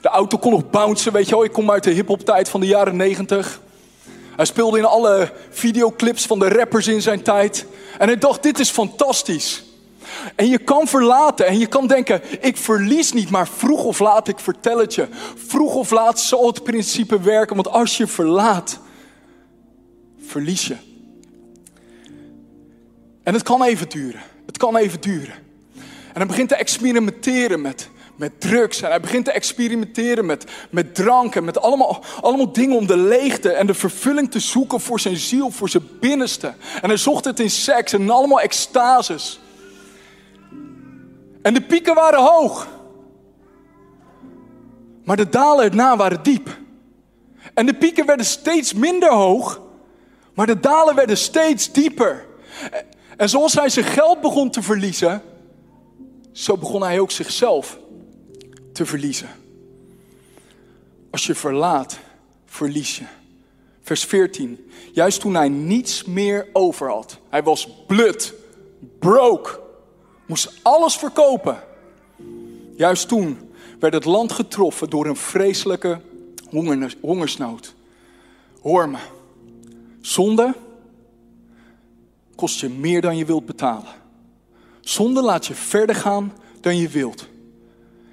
De 0.00 0.08
auto 0.08 0.38
kon 0.38 0.52
nog 0.52 0.70
bouncen, 0.70 1.12
weet 1.12 1.28
je 1.28 1.34
wel. 1.34 1.44
Ik 1.44 1.52
kom 1.52 1.70
uit 1.70 1.84
de 1.84 1.90
hip-hop 1.90 2.20
tijd 2.20 2.48
van 2.48 2.60
de 2.60 2.66
jaren 2.66 2.96
90. 2.96 3.60
Hij 4.36 4.44
speelde 4.44 4.78
in 4.78 4.84
alle 4.84 5.32
videoclips 5.50 6.26
van 6.26 6.38
de 6.38 6.48
rappers 6.48 6.86
in 6.86 7.02
zijn 7.02 7.22
tijd. 7.22 7.66
En 7.98 8.06
hij 8.06 8.18
dacht, 8.18 8.42
dit 8.42 8.58
is 8.58 8.70
fantastisch. 8.70 9.64
En 10.36 10.48
je 10.48 10.58
kan 10.58 10.86
verlaten 10.86 11.46
en 11.46 11.58
je 11.58 11.66
kan 11.66 11.86
denken, 11.86 12.22
ik 12.40 12.56
verlies 12.56 13.12
niet, 13.12 13.30
maar 13.30 13.48
vroeg 13.48 13.84
of 13.84 13.98
laat, 13.98 14.28
ik 14.28 14.38
vertel 14.38 14.78
het 14.78 14.94
je. 14.94 15.08
Vroeg 15.46 15.74
of 15.74 15.90
laat 15.90 16.20
zal 16.20 16.46
het 16.46 16.62
principe 16.62 17.20
werken, 17.20 17.54
want 17.54 17.70
als 17.70 17.96
je 17.96 18.06
verlaat, 18.06 18.78
verlies 20.26 20.66
je. 20.66 20.91
En 23.22 23.34
het 23.34 23.42
kan 23.42 23.62
even 23.62 23.88
duren. 23.88 24.20
Het 24.46 24.56
kan 24.56 24.76
even 24.76 25.00
duren. 25.00 25.34
En 26.12 26.18
hij 26.18 26.26
begint 26.26 26.48
te 26.48 26.54
experimenteren 26.54 27.60
met, 27.60 27.88
met 28.16 28.40
drugs. 28.40 28.82
En 28.82 28.88
hij 28.90 29.00
begint 29.00 29.24
te 29.24 29.32
experimenteren 29.32 30.26
met, 30.26 30.44
met 30.70 30.94
drank. 30.94 31.34
En 31.34 31.44
met 31.44 31.60
allemaal, 31.60 32.04
allemaal 32.20 32.52
dingen 32.52 32.76
om 32.76 32.86
de 32.86 32.96
leegte 32.96 33.52
en 33.52 33.66
de 33.66 33.74
vervulling 33.74 34.30
te 34.30 34.40
zoeken 34.40 34.80
voor 34.80 35.00
zijn 35.00 35.16
ziel, 35.16 35.50
voor 35.50 35.68
zijn 35.68 35.88
binnenste. 36.00 36.54
En 36.82 36.88
hij 36.88 36.96
zocht 36.96 37.24
het 37.24 37.40
in 37.40 37.50
seks 37.50 37.92
en 37.92 38.10
allemaal 38.10 38.40
extases. 38.40 39.40
En 41.42 41.54
de 41.54 41.62
pieken 41.62 41.94
waren 41.94 42.20
hoog. 42.20 42.68
Maar 45.04 45.16
de 45.16 45.28
dalen 45.28 45.64
erna 45.64 45.96
waren 45.96 46.22
diep. 46.22 46.56
En 47.54 47.66
de 47.66 47.74
pieken 47.74 48.06
werden 48.06 48.26
steeds 48.26 48.72
minder 48.72 49.12
hoog. 49.12 49.60
Maar 50.34 50.46
de 50.46 50.60
dalen 50.60 50.94
werden 50.94 51.16
steeds 51.16 51.72
dieper. 51.72 52.24
En 53.22 53.28
zoals 53.28 53.54
hij 53.54 53.68
zijn 53.68 53.86
geld 53.86 54.20
begon 54.20 54.50
te 54.50 54.62
verliezen, 54.62 55.22
zo 56.32 56.56
begon 56.56 56.82
hij 56.82 57.00
ook 57.00 57.10
zichzelf 57.10 57.78
te 58.72 58.86
verliezen. 58.86 59.28
Als 61.10 61.26
je 61.26 61.34
verlaat, 61.34 61.98
verlies 62.46 62.98
je. 62.98 63.04
Vers 63.82 64.04
14. 64.04 64.70
Juist 64.92 65.20
toen 65.20 65.34
hij 65.34 65.48
niets 65.48 66.04
meer 66.04 66.46
over 66.52 66.90
had. 66.90 67.18
Hij 67.28 67.42
was 67.42 67.68
blut, 67.86 68.34
broke, 68.98 69.60
moest 70.26 70.52
alles 70.62 70.96
verkopen. 70.96 71.62
Juist 72.76 73.08
toen 73.08 73.52
werd 73.78 73.94
het 73.94 74.04
land 74.04 74.32
getroffen 74.32 74.90
door 74.90 75.06
een 75.06 75.16
vreselijke 75.16 76.00
hongersnood. 77.00 77.74
Hoor 78.62 78.88
me, 78.88 78.98
zonde 80.00 80.54
kost 82.34 82.60
je 82.60 82.68
meer 82.68 83.00
dan 83.00 83.16
je 83.16 83.24
wilt 83.24 83.46
betalen. 83.46 83.92
Zonde 84.80 85.22
laat 85.22 85.46
je 85.46 85.54
verder 85.54 85.94
gaan 85.94 86.32
dan 86.60 86.76
je 86.76 86.88
wilt. 86.88 87.28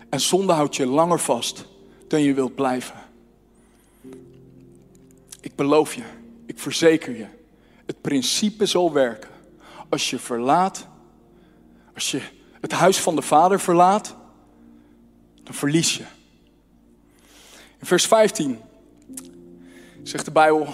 En 0.09 0.19
zonde 0.19 0.53
houdt 0.53 0.75
je 0.75 0.85
langer 0.85 1.19
vast 1.19 1.65
dan 2.07 2.21
je 2.21 2.33
wilt 2.33 2.55
blijven. 2.55 2.95
Ik 5.41 5.55
beloof 5.55 5.93
je, 5.93 6.03
ik 6.45 6.59
verzeker 6.59 7.17
je, 7.17 7.25
het 7.85 8.01
principe 8.01 8.65
zal 8.65 8.93
werken. 8.93 9.29
Als 9.89 10.09
je 10.09 10.19
verlaat, 10.19 10.87
als 11.93 12.11
je 12.11 12.21
het 12.61 12.71
huis 12.71 12.97
van 12.97 13.15
de 13.15 13.21
Vader 13.21 13.59
verlaat, 13.59 14.15
dan 15.43 15.53
verlies 15.53 15.97
je. 15.97 16.03
In 17.79 17.85
vers 17.85 18.05
15 18.05 18.59
zegt 20.03 20.25
de 20.25 20.31
Bijbel, 20.31 20.65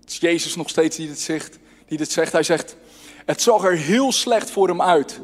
het 0.00 0.10
is 0.10 0.16
Jezus 0.16 0.56
nog 0.56 0.68
steeds 0.68 0.96
die 0.96 1.06
dit 1.06 1.20
zegt, 1.20 1.58
die 1.96 2.06
dit 2.06 2.14
zegt. 2.14 2.32
Hij 2.32 2.42
zegt, 2.42 2.76
het 3.24 3.42
zag 3.42 3.64
er 3.64 3.76
heel 3.76 4.12
slecht 4.12 4.50
voor 4.50 4.68
hem 4.68 4.82
uit. 4.82 5.20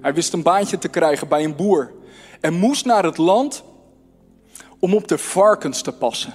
Hij 0.00 0.14
wist 0.14 0.32
een 0.32 0.42
baantje 0.42 0.78
te 0.78 0.88
krijgen 0.88 1.28
bij 1.28 1.44
een 1.44 1.56
boer 1.56 1.92
en 2.40 2.54
moest 2.54 2.84
naar 2.84 3.04
het 3.04 3.16
land 3.16 3.64
om 4.78 4.94
op 4.94 5.08
de 5.08 5.18
varkens 5.18 5.82
te 5.82 5.92
passen. 5.92 6.34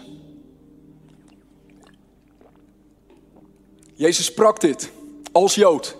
Jezus 3.94 4.26
sprak 4.26 4.60
dit 4.60 4.92
als 5.32 5.56
Jood 5.56 5.98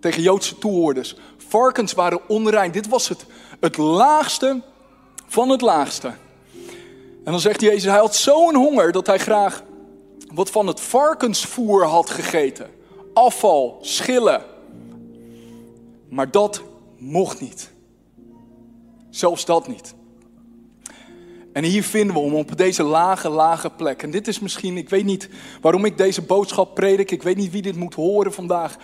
tegen 0.00 0.22
Joodse 0.22 0.58
toehoorders. 0.58 1.16
Varkens 1.36 1.92
waren 1.92 2.28
onrein. 2.28 2.72
Dit 2.72 2.88
was 2.88 3.08
het, 3.08 3.24
het 3.60 3.76
laagste 3.76 4.62
van 5.26 5.48
het 5.48 5.60
laagste. 5.60 6.08
En 7.24 7.32
dan 7.32 7.40
zegt 7.40 7.60
Jezus, 7.60 7.84
hij 7.84 7.98
had 7.98 8.16
zo'n 8.16 8.54
honger 8.54 8.92
dat 8.92 9.06
hij 9.06 9.18
graag 9.18 9.62
wat 10.34 10.50
van 10.50 10.66
het 10.66 10.80
varkensvoer 10.80 11.84
had 11.84 12.10
gegeten. 12.10 12.77
Afval, 13.18 13.78
schillen. 13.80 14.42
Maar 16.08 16.30
dat 16.30 16.62
mocht 16.98 17.40
niet. 17.40 17.70
Zelfs 19.10 19.44
dat 19.44 19.68
niet. 19.68 19.94
En 21.52 21.64
hier 21.64 21.82
vinden 21.82 22.14
we 22.14 22.22
hem 22.22 22.34
op 22.34 22.56
deze 22.56 22.82
lage, 22.82 23.28
lage 23.28 23.70
plek. 23.70 24.02
En 24.02 24.10
dit 24.10 24.28
is 24.28 24.38
misschien, 24.38 24.76
ik 24.76 24.88
weet 24.88 25.04
niet 25.04 25.28
waarom 25.60 25.84
ik 25.84 25.96
deze 25.96 26.22
boodschap 26.22 26.74
predik. 26.74 27.10
Ik 27.10 27.22
weet 27.22 27.36
niet 27.36 27.50
wie 27.50 27.62
dit 27.62 27.76
moet 27.76 27.94
horen 27.94 28.32
vandaag. 28.32 28.76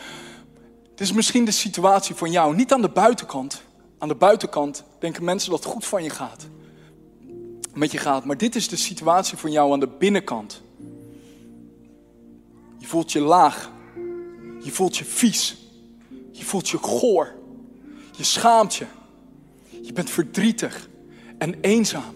Het 0.91 1.01
is 1.01 1.13
misschien 1.13 1.45
de 1.45 1.51
situatie 1.51 2.15
van 2.15 2.31
jou. 2.31 2.55
Niet 2.55 2.73
aan 2.73 2.83
de 2.83 2.89
buitenkant. 2.89 3.63
Aan 3.99 4.09
de 4.09 4.15
buitenkant 4.15 4.85
denken 4.99 5.25
mensen 5.25 5.51
dat 5.51 5.65
het 5.65 5.73
goed 5.73 5.87
van 5.87 6.03
je 6.03 6.11
gaat. 6.11 6.47
Met 7.75 7.93
je 7.93 7.99
gaat. 7.99 8.25
Maar 8.25 8.39
dit 8.39 8.55
is 8.55 8.69
de 8.69 8.77
situatie 8.77 9.39
van 9.39 9.51
jou 9.51 9.73
aan 9.73 9.81
de 9.81 9.89
binnenkant. 9.99 10.63
Je 12.79 12.87
voelt 12.87 13.13
je 13.13 13.21
laag. 13.21 13.73
Je 14.65 14.71
voelt 14.71 14.97
je 14.97 15.05
vies. 15.05 15.57
Je 16.33 16.45
voelt 16.45 16.69
je 16.69 16.79
goor. 16.79 17.33
Je 18.17 18.25
schaamt 18.25 18.75
je. 18.75 18.85
Je 19.83 19.93
bent 19.93 20.11
verdrietig 20.11 20.89
en 21.39 21.55
eenzaam 21.61 22.15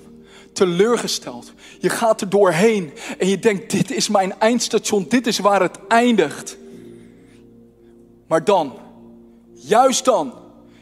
teleurgesteld. 0.53 1.53
Je 1.79 1.89
gaat 1.89 2.21
er 2.21 2.29
doorheen 2.29 2.93
en 3.19 3.29
je 3.29 3.39
denkt, 3.39 3.71
dit 3.71 3.91
is 3.91 4.09
mijn 4.09 4.41
eindstation, 4.41 5.07
dit 5.09 5.27
is 5.27 5.39
waar 5.39 5.63
het 5.63 5.79
eindigt. 5.89 6.57
Maar 8.27 8.45
dan, 8.45 8.79
juist 9.55 10.05
dan, 10.05 10.35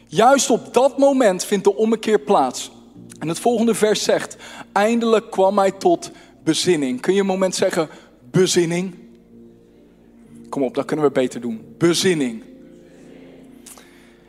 juist 0.07 0.49
op 0.49 0.73
dat 0.73 0.97
moment 0.97 1.45
vindt 1.45 1.63
de 1.63 1.75
ommekeer 1.75 2.19
plaats. 2.19 2.71
En 3.19 3.27
het 3.27 3.39
volgende 3.39 3.75
vers 3.75 4.03
zegt, 4.03 4.37
eindelijk 4.71 5.31
kwam 5.31 5.57
hij 5.57 5.71
tot 5.71 6.11
bezinning. 6.43 7.01
Kun 7.01 7.13
je 7.13 7.19
een 7.19 7.25
moment 7.25 7.55
zeggen, 7.55 7.89
bezinning? 8.31 9.06
Kom 10.49 10.63
op, 10.63 10.75
dat 10.75 10.85
kunnen 10.85 11.05
we 11.05 11.11
beter 11.11 11.41
doen. 11.41 11.75
Bezinning. 11.77 12.43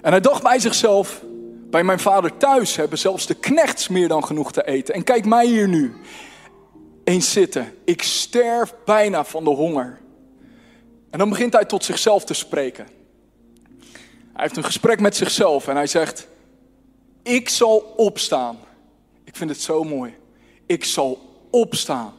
En 0.00 0.10
hij 0.10 0.20
dacht 0.20 0.42
bij 0.42 0.58
zichzelf, 0.58 1.22
bij 1.70 1.84
mijn 1.84 1.98
vader 1.98 2.36
thuis 2.36 2.76
hebben 2.76 2.98
zelfs 2.98 3.26
de 3.26 3.34
knechts 3.34 3.88
meer 3.88 4.08
dan 4.08 4.24
genoeg 4.24 4.52
te 4.52 4.66
eten. 4.66 4.94
En 4.94 5.04
kijk 5.04 5.24
mij 5.24 5.46
hier 5.46 5.68
nu. 5.68 5.94
Eens 7.04 7.32
zitten. 7.32 7.74
Ik 7.84 8.02
sterf 8.02 8.74
bijna 8.84 9.24
van 9.24 9.44
de 9.44 9.50
honger. 9.50 9.98
En 11.10 11.18
dan 11.18 11.28
begint 11.28 11.52
hij 11.52 11.64
tot 11.64 11.84
zichzelf 11.84 12.24
te 12.24 12.34
spreken. 12.34 12.86
Hij 14.32 14.46
heeft 14.46 14.56
een 14.56 14.64
gesprek 14.64 15.00
met 15.00 15.16
zichzelf 15.16 15.68
en 15.68 15.76
hij 15.76 15.86
zegt: 15.86 16.28
Ik 17.22 17.48
zal 17.48 17.94
opstaan. 17.96 18.56
Ik 19.24 19.36
vind 19.36 19.50
het 19.50 19.60
zo 19.60 19.84
mooi. 19.84 20.14
Ik 20.66 20.84
zal 20.84 21.18
opstaan. 21.50 22.12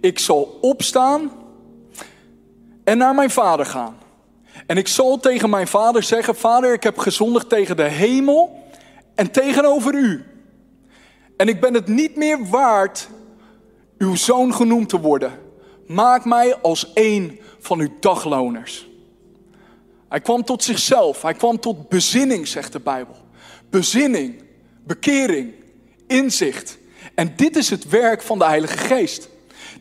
Ik 0.00 0.18
zal 0.18 0.58
opstaan 0.60 1.30
en 2.86 2.98
naar 2.98 3.14
mijn 3.14 3.30
vader 3.30 3.66
gaan. 3.66 3.96
En 4.66 4.76
ik 4.76 4.88
zal 4.88 5.20
tegen 5.20 5.50
mijn 5.50 5.66
vader 5.66 6.02
zeggen: 6.02 6.36
Vader, 6.36 6.72
ik 6.72 6.82
heb 6.82 6.98
gezondigd 6.98 7.48
tegen 7.48 7.76
de 7.76 7.82
hemel 7.88 8.64
en 9.14 9.30
tegenover 9.30 9.94
u. 9.94 10.24
En 11.36 11.48
ik 11.48 11.60
ben 11.60 11.74
het 11.74 11.86
niet 11.86 12.16
meer 12.16 12.46
waard 12.46 13.08
uw 13.98 14.14
zoon 14.14 14.54
genoemd 14.54 14.88
te 14.88 15.00
worden. 15.00 15.38
Maak 15.86 16.24
mij 16.24 16.56
als 16.56 16.90
een 16.94 17.40
van 17.58 17.80
uw 17.80 17.90
dagloners. 18.00 18.88
Hij 20.08 20.20
kwam 20.20 20.44
tot 20.44 20.62
zichzelf. 20.62 21.22
Hij 21.22 21.34
kwam 21.34 21.60
tot 21.60 21.88
bezinning, 21.88 22.48
zegt 22.48 22.72
de 22.72 22.80
Bijbel. 22.80 23.16
Bezinning, 23.70 24.42
bekering, 24.84 25.54
inzicht. 26.06 26.78
En 27.14 27.32
dit 27.36 27.56
is 27.56 27.70
het 27.70 27.88
werk 27.88 28.22
van 28.22 28.38
de 28.38 28.44
Heilige 28.44 28.78
Geest. 28.78 29.28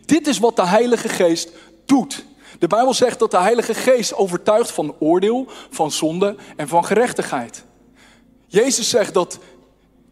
Dit 0.05 0.27
is 0.27 0.39
wat 0.39 0.55
de 0.55 0.67
Heilige 0.67 1.09
Geest 1.09 1.50
doet. 1.85 2.25
De 2.59 2.67
Bijbel 2.67 2.93
zegt 2.93 3.19
dat 3.19 3.31
de 3.31 3.39
Heilige 3.39 3.74
Geest 3.74 4.15
overtuigt 4.15 4.71
van 4.71 4.95
oordeel, 5.00 5.47
van 5.69 5.91
zonde 5.91 6.35
en 6.55 6.67
van 6.67 6.85
gerechtigheid. 6.85 7.65
Jezus 8.47 8.89
zegt 8.89 9.13
dat 9.13 9.39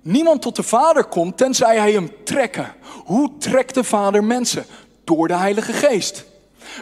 niemand 0.02 0.42
tot 0.42 0.56
de 0.56 0.64
Vader 0.64 1.06
komt 1.06 1.38
tenzij 1.38 1.78
hij 1.78 1.92
hem 1.92 2.12
trekken. 2.24 2.74
Hoe 3.06 3.32
trekt 3.38 3.74
de 3.74 3.84
Vader 3.84 4.24
mensen? 4.24 4.66
Door 5.04 5.28
de 5.28 5.36
Heilige 5.36 5.74
Geest. 5.74 6.26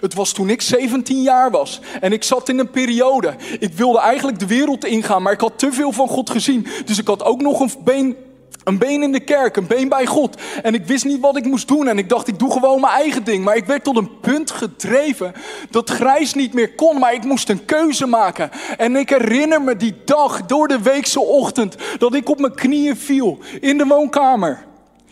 Het 0.01 0.13
was 0.13 0.31
toen 0.31 0.49
ik 0.49 0.61
17 0.61 1.21
jaar 1.21 1.51
was 1.51 1.79
en 2.01 2.11
ik 2.11 2.23
zat 2.23 2.49
in 2.49 2.59
een 2.59 2.69
periode. 2.69 3.35
Ik 3.59 3.73
wilde 3.73 3.99
eigenlijk 3.99 4.39
de 4.39 4.47
wereld 4.47 4.85
ingaan, 4.85 5.21
maar 5.21 5.33
ik 5.33 5.41
had 5.41 5.59
te 5.59 5.71
veel 5.71 5.91
van 5.91 6.07
God 6.07 6.29
gezien. 6.29 6.67
Dus 6.85 6.97
ik 6.97 7.07
had 7.07 7.23
ook 7.23 7.41
nog 7.41 7.59
een 7.59 7.71
been 7.83 8.15
een 8.63 8.77
been 8.77 9.03
in 9.03 9.11
de 9.11 9.19
kerk, 9.19 9.55
een 9.55 9.67
been 9.67 9.89
bij 9.89 10.05
God. 10.05 10.41
En 10.63 10.73
ik 10.73 10.85
wist 10.85 11.05
niet 11.05 11.19
wat 11.19 11.37
ik 11.37 11.45
moest 11.45 11.67
doen. 11.67 11.87
En 11.87 11.97
ik 11.97 12.09
dacht, 12.09 12.27
ik 12.27 12.39
doe 12.39 12.51
gewoon 12.51 12.81
mijn 12.81 12.93
eigen 12.93 13.23
ding. 13.23 13.43
Maar 13.43 13.55
ik 13.55 13.65
werd 13.65 13.83
tot 13.83 13.97
een 13.97 14.19
punt 14.19 14.51
gedreven 14.51 15.33
dat 15.69 15.89
grijs 15.89 16.33
niet 16.33 16.53
meer 16.53 16.75
kon. 16.75 16.99
Maar 16.99 17.13
ik 17.13 17.23
moest 17.23 17.49
een 17.49 17.65
keuze 17.65 18.05
maken. 18.05 18.49
En 18.77 18.95
ik 18.95 19.09
herinner 19.09 19.61
me 19.61 19.75
die 19.75 19.95
dag 20.05 20.45
door 20.45 20.67
de 20.67 20.81
weekse 20.81 21.19
ochtend 21.19 21.75
dat 21.97 22.13
ik 22.13 22.29
op 22.29 22.39
mijn 22.39 22.55
knieën 22.55 22.97
viel 22.97 23.37
in 23.59 23.77
de 23.77 23.85
woonkamer. 23.85 24.65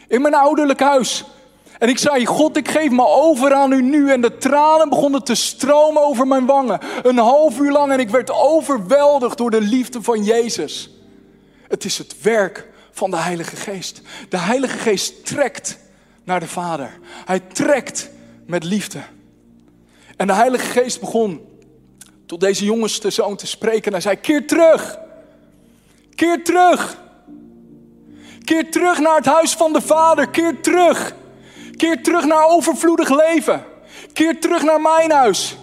In 0.08 0.22
mijn 0.22 0.36
ouderlijk 0.36 0.80
huis. 0.80 1.26
En 1.80 1.90
ik 1.90 1.98
zei, 1.98 2.26
God, 2.26 2.58
ik 2.58 2.70
geef 2.70 2.90
me 2.90 3.08
over 3.08 3.54
aan 3.54 3.72
u 3.72 3.82
nu. 3.82 4.12
En 4.12 4.22
de 4.22 4.38
tranen 4.38 4.90
begonnen 4.90 5.24
te 5.24 5.36
stromen 5.36 6.02
over 6.02 6.28
mijn 6.28 6.46
wangen. 6.46 6.80
Een 7.04 7.18
half 7.18 7.60
uur 7.60 7.72
lang 7.72 7.92
en 7.92 8.00
ik 8.00 8.10
werd 8.10 8.32
overweldigd 8.32 9.38
door 9.38 9.52
de 9.52 9.62
liefde 9.62 10.02
van 10.02 10.24
Jezus. 10.24 10.90
Het 11.68 11.86
is 11.86 11.98
het 11.98 12.22
werk 12.22 12.68
van 13.00 13.12
de 13.12 13.18
Heilige 13.18 13.56
Geest. 13.56 14.02
De 14.30 14.38
Heilige 14.38 14.78
Geest 14.78 15.26
trekt 15.26 15.78
naar 16.24 16.40
de 16.40 16.48
Vader. 16.48 17.00
Hij 17.26 17.40
trekt 17.40 18.10
met 18.46 18.64
liefde. 18.64 19.00
En 20.18 20.28
de 20.28 20.34
Heilige 20.34 20.66
Geest 20.66 21.00
begon 21.00 21.42
tot 22.26 22.40
deze 22.40 22.66
jongste 22.66 23.10
zoon 23.10 23.36
te 23.36 23.48
spreken. 23.48 23.86
En 23.86 23.92
hij 23.92 24.02
zei: 24.02 24.16
Keer 24.16 24.48
terug. 24.48 25.00
Keer 26.16 26.44
terug. 26.44 26.98
Keer 28.44 28.72
terug 28.72 29.00
naar 29.00 29.16
het 29.16 29.26
huis 29.26 29.54
van 29.54 29.74
de 29.74 29.82
Vader. 29.82 30.30
Keer 30.30 30.62
terug. 30.62 31.14
Keer 31.76 32.04
terug 32.04 32.26
naar 32.26 32.48
overvloedig 32.48 33.10
leven. 33.10 33.64
Keer 34.14 34.40
terug 34.40 34.64
naar 34.64 34.82
mijn 34.82 35.12
huis. 35.12 35.58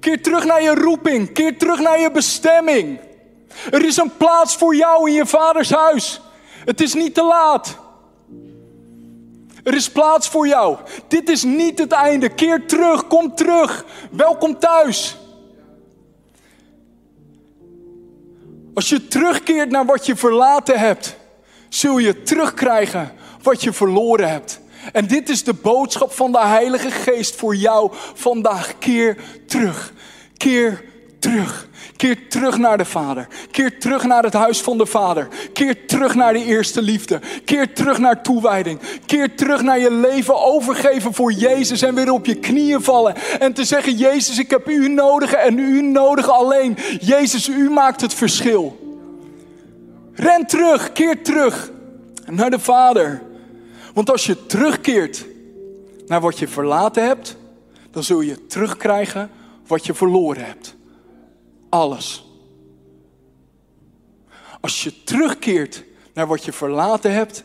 Keer 0.00 0.22
terug 0.22 0.44
naar 0.44 0.62
je 0.62 0.74
roeping. 0.74 1.32
Keer 1.32 1.58
terug 1.58 1.80
naar 1.80 2.00
je 2.00 2.10
bestemming. 2.10 3.00
Er 3.70 3.84
is 3.84 3.96
een 3.96 4.16
plaats 4.16 4.56
voor 4.56 4.76
jou 4.76 5.08
in 5.08 5.14
je 5.14 5.26
vaders 5.26 5.70
huis. 5.70 6.20
Het 6.68 6.80
is 6.80 6.94
niet 6.94 7.14
te 7.14 7.24
laat. 7.24 7.78
Er 9.64 9.74
is 9.74 9.90
plaats 9.90 10.28
voor 10.28 10.46
jou. 10.48 10.76
Dit 11.06 11.28
is 11.28 11.42
niet 11.42 11.78
het 11.78 11.92
einde. 11.92 12.28
Keer 12.28 12.66
terug, 12.66 13.06
kom 13.06 13.34
terug. 13.34 13.84
Welkom 14.10 14.58
thuis. 14.58 15.16
Als 18.74 18.88
je 18.88 19.06
terugkeert 19.06 19.70
naar 19.70 19.84
wat 19.84 20.06
je 20.06 20.16
verlaten 20.16 20.78
hebt, 20.78 21.16
zul 21.68 21.98
je 21.98 22.22
terugkrijgen 22.22 23.12
wat 23.42 23.62
je 23.62 23.72
verloren 23.72 24.30
hebt. 24.30 24.60
En 24.92 25.06
dit 25.06 25.28
is 25.28 25.44
de 25.44 25.54
boodschap 25.54 26.12
van 26.12 26.32
de 26.32 26.40
Heilige 26.46 26.90
Geest 26.90 27.36
voor 27.36 27.56
jou 27.56 27.92
vandaag. 28.14 28.78
Keer 28.78 29.16
terug. 29.46 29.92
Keer 30.36 30.84
terug. 31.18 31.67
Keer 31.98 32.28
terug 32.28 32.58
naar 32.58 32.78
de 32.78 32.84
Vader. 32.84 33.26
Keer 33.50 33.78
terug 33.80 34.04
naar 34.04 34.22
het 34.22 34.32
huis 34.32 34.60
van 34.60 34.78
de 34.78 34.86
Vader. 34.86 35.28
Keer 35.52 35.86
terug 35.86 36.14
naar 36.14 36.32
de 36.32 36.44
eerste 36.44 36.82
liefde. 36.82 37.20
Keer 37.44 37.74
terug 37.74 37.98
naar 37.98 38.22
toewijding. 38.22 38.80
Keer 39.06 39.36
terug 39.36 39.62
naar 39.62 39.78
je 39.78 39.90
leven 39.90 40.42
overgeven 40.42 41.14
voor 41.14 41.32
Jezus 41.32 41.82
en 41.82 41.94
weer 41.94 42.12
op 42.12 42.26
je 42.26 42.34
knieën 42.34 42.82
vallen. 42.82 43.14
En 43.38 43.52
te 43.52 43.64
zeggen, 43.64 43.96
Jezus, 43.96 44.38
ik 44.38 44.50
heb 44.50 44.68
u 44.68 44.88
nodig 44.88 45.32
en 45.32 45.58
u 45.58 45.82
nodig 45.82 46.30
alleen. 46.30 46.76
Jezus, 47.00 47.48
u 47.48 47.70
maakt 47.70 48.00
het 48.00 48.14
verschil. 48.14 48.78
Ren 50.14 50.46
terug, 50.46 50.92
keer 50.92 51.22
terug 51.22 51.70
naar 52.26 52.50
de 52.50 52.58
Vader. 52.58 53.22
Want 53.94 54.10
als 54.10 54.26
je 54.26 54.46
terugkeert 54.46 55.26
naar 56.06 56.20
wat 56.20 56.38
je 56.38 56.48
verlaten 56.48 57.06
hebt, 57.06 57.36
dan 57.90 58.02
zul 58.02 58.20
je 58.20 58.46
terugkrijgen 58.46 59.30
wat 59.66 59.86
je 59.86 59.94
verloren 59.94 60.44
hebt. 60.44 60.76
Alles. 61.68 62.24
Als 64.60 64.82
je 64.82 65.04
terugkeert 65.04 65.84
naar 66.12 66.26
wat 66.26 66.44
je 66.44 66.52
verlaten 66.52 67.12
hebt, 67.12 67.44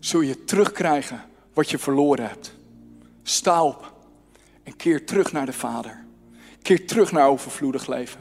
zul 0.00 0.20
je 0.20 0.44
terugkrijgen 0.44 1.24
wat 1.52 1.70
je 1.70 1.78
verloren 1.78 2.28
hebt. 2.28 2.52
Sta 3.22 3.64
op 3.64 3.92
en 4.62 4.76
keer 4.76 5.06
terug 5.06 5.32
naar 5.32 5.46
de 5.46 5.52
Vader. 5.52 6.04
Keer 6.62 6.86
terug 6.86 7.12
naar 7.12 7.28
overvloedig 7.28 7.86
leven. 7.86 8.20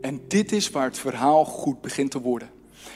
En 0.00 0.20
dit 0.28 0.52
is 0.52 0.70
waar 0.70 0.84
het 0.84 0.98
verhaal 0.98 1.44
goed 1.44 1.80
begint 1.80 2.10
te 2.10 2.20
worden. 2.20 2.50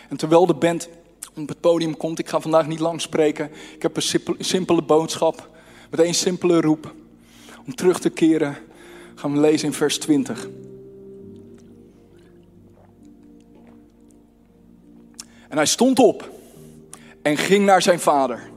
En 0.09 0.17
terwijl 0.17 0.47
de 0.47 0.55
band 0.55 0.89
op 1.35 1.49
het 1.49 1.61
podium 1.61 1.97
komt, 1.97 2.19
ik 2.19 2.29
ga 2.29 2.41
vandaag 2.41 2.67
niet 2.67 2.79
lang 2.79 3.01
spreken. 3.01 3.51
Ik 3.75 3.83
heb 3.83 3.97
een 3.97 4.37
simpele 4.39 4.83
boodschap 4.83 5.51
met 5.91 6.01
één 6.01 6.15
simpele 6.15 6.61
roep. 6.61 6.95
Om 7.67 7.75
terug 7.75 8.01
te 8.01 8.11
keren 8.11 8.57
gaan 9.23 9.33
we 9.33 9.41
lezen 9.41 9.69
in 9.69 9.75
vers 9.75 9.99
20. 9.99 10.49
En 15.49 15.57
hij 15.57 15.67
stond 15.67 15.99
op 15.99 16.31
en 17.23 17.37
ging 17.37 17.65
naar 17.65 17.83
zijn 17.83 18.01
vader. 18.01 18.51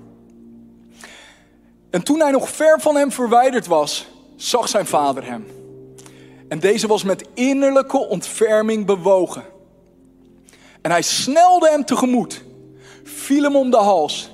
En 1.90 2.04
toen 2.04 2.20
hij 2.20 2.32
nog 2.32 2.50
ver 2.50 2.82
van 2.82 2.96
hem 2.96 3.12
verwijderd 3.12 3.68
was, 3.68 4.08
zag 4.36 4.68
zijn 4.68 4.86
vader 4.86 5.26
hem. 5.26 5.46
En 6.48 6.60
deze 6.60 6.88
was 6.88 7.04
met 7.04 7.28
innerlijke 7.34 7.98
ontferming 7.98 8.86
bewogen. 8.86 9.44
En 10.82 10.92
hij 10.92 11.02
snelde 11.02 11.70
hem 11.70 11.86
tegemoet, 11.86 12.44
viel 13.04 13.44
hem 13.44 13.56
om 13.56 13.70
de 13.70 13.78
hals 13.78 14.32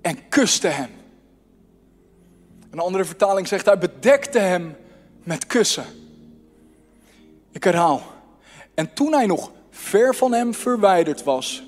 en 0.00 0.28
kuste 0.28 0.68
hem. 0.68 0.90
Een 2.70 2.78
andere 2.78 3.04
vertaling 3.04 3.48
zegt 3.48 3.66
hij 3.66 3.78
bedekte 3.78 4.38
hem 4.38 4.76
met 5.28 5.46
kussen. 5.46 5.84
Ik 7.50 7.64
herhaal. 7.64 8.02
En 8.74 8.94
toen 8.94 9.12
hij 9.12 9.26
nog 9.26 9.50
ver 9.70 10.14
van 10.14 10.32
hem 10.32 10.54
verwijderd 10.54 11.24
was, 11.24 11.62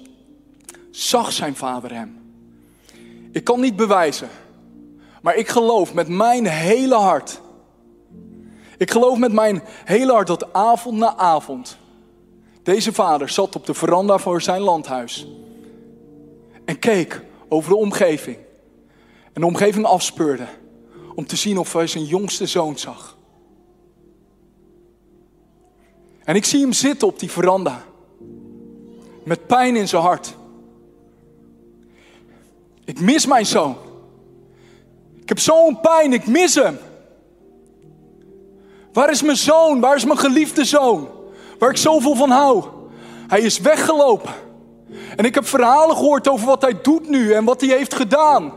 zag 0.90 1.32
zijn 1.32 1.56
vader 1.56 1.94
hem. 1.94 2.34
Ik 3.32 3.44
kan 3.44 3.60
niet 3.60 3.76
bewijzen, 3.76 4.28
maar 5.22 5.36
ik 5.36 5.48
geloof 5.48 5.94
met 5.94 6.08
mijn 6.08 6.46
hele 6.46 6.94
hart. 6.94 7.40
Ik 8.76 8.90
geloof 8.90 9.18
met 9.18 9.32
mijn 9.32 9.62
hele 9.84 10.12
hart 10.12 10.26
dat 10.26 10.52
avond 10.52 10.98
na 10.98 11.16
avond 11.16 11.78
deze 12.62 12.92
vader 12.92 13.28
zat 13.28 13.56
op 13.56 13.66
de 13.66 13.74
veranda 13.74 14.18
voor 14.18 14.42
zijn 14.42 14.60
landhuis 14.60 15.26
en 16.64 16.78
keek 16.78 17.22
over 17.48 17.70
de 17.70 17.76
omgeving 17.76 18.36
en 19.32 19.40
de 19.40 19.46
omgeving 19.46 19.84
afspeurde 19.84 20.46
om 21.14 21.26
te 21.26 21.36
zien 21.36 21.58
of 21.58 21.72
hij 21.72 21.86
zijn 21.86 22.04
jongste 22.04 22.46
zoon 22.46 22.78
zag. 22.78 23.18
En 26.30 26.36
ik 26.36 26.44
zie 26.44 26.60
hem 26.60 26.72
zitten 26.72 27.08
op 27.08 27.18
die 27.18 27.30
veranda. 27.30 27.84
Met 29.24 29.46
pijn 29.46 29.76
in 29.76 29.88
zijn 29.88 30.02
hart. 30.02 30.34
Ik 32.84 33.00
mis 33.00 33.26
mijn 33.26 33.46
zoon. 33.46 33.76
Ik 35.20 35.28
heb 35.28 35.38
zo'n 35.38 35.80
pijn, 35.80 36.12
ik 36.12 36.26
mis 36.26 36.54
hem. 36.54 36.78
Waar 38.92 39.10
is 39.10 39.22
mijn 39.22 39.36
zoon? 39.36 39.80
Waar 39.80 39.96
is 39.96 40.04
mijn 40.04 40.18
geliefde 40.18 40.64
zoon? 40.64 41.08
Waar 41.58 41.70
ik 41.70 41.76
zoveel 41.76 42.14
van 42.14 42.30
hou. 42.30 42.64
Hij 43.28 43.40
is 43.40 43.60
weggelopen. 43.60 44.34
En 45.16 45.24
ik 45.24 45.34
heb 45.34 45.46
verhalen 45.46 45.96
gehoord 45.96 46.28
over 46.28 46.46
wat 46.46 46.62
hij 46.62 46.80
doet 46.82 47.08
nu 47.08 47.32
en 47.32 47.44
wat 47.44 47.60
hij 47.60 47.76
heeft 47.76 47.94
gedaan. 47.94 48.52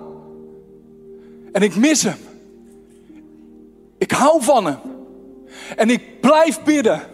En 1.51 1.61
ik 1.61 1.75
mis 1.75 2.03
hem. 2.03 2.17
Ik 3.97 4.11
hou 4.11 4.43
van 4.43 4.65
hem. 4.65 4.79
En 5.75 5.89
ik 5.89 6.21
blijf 6.21 6.63
bidden 6.63 7.11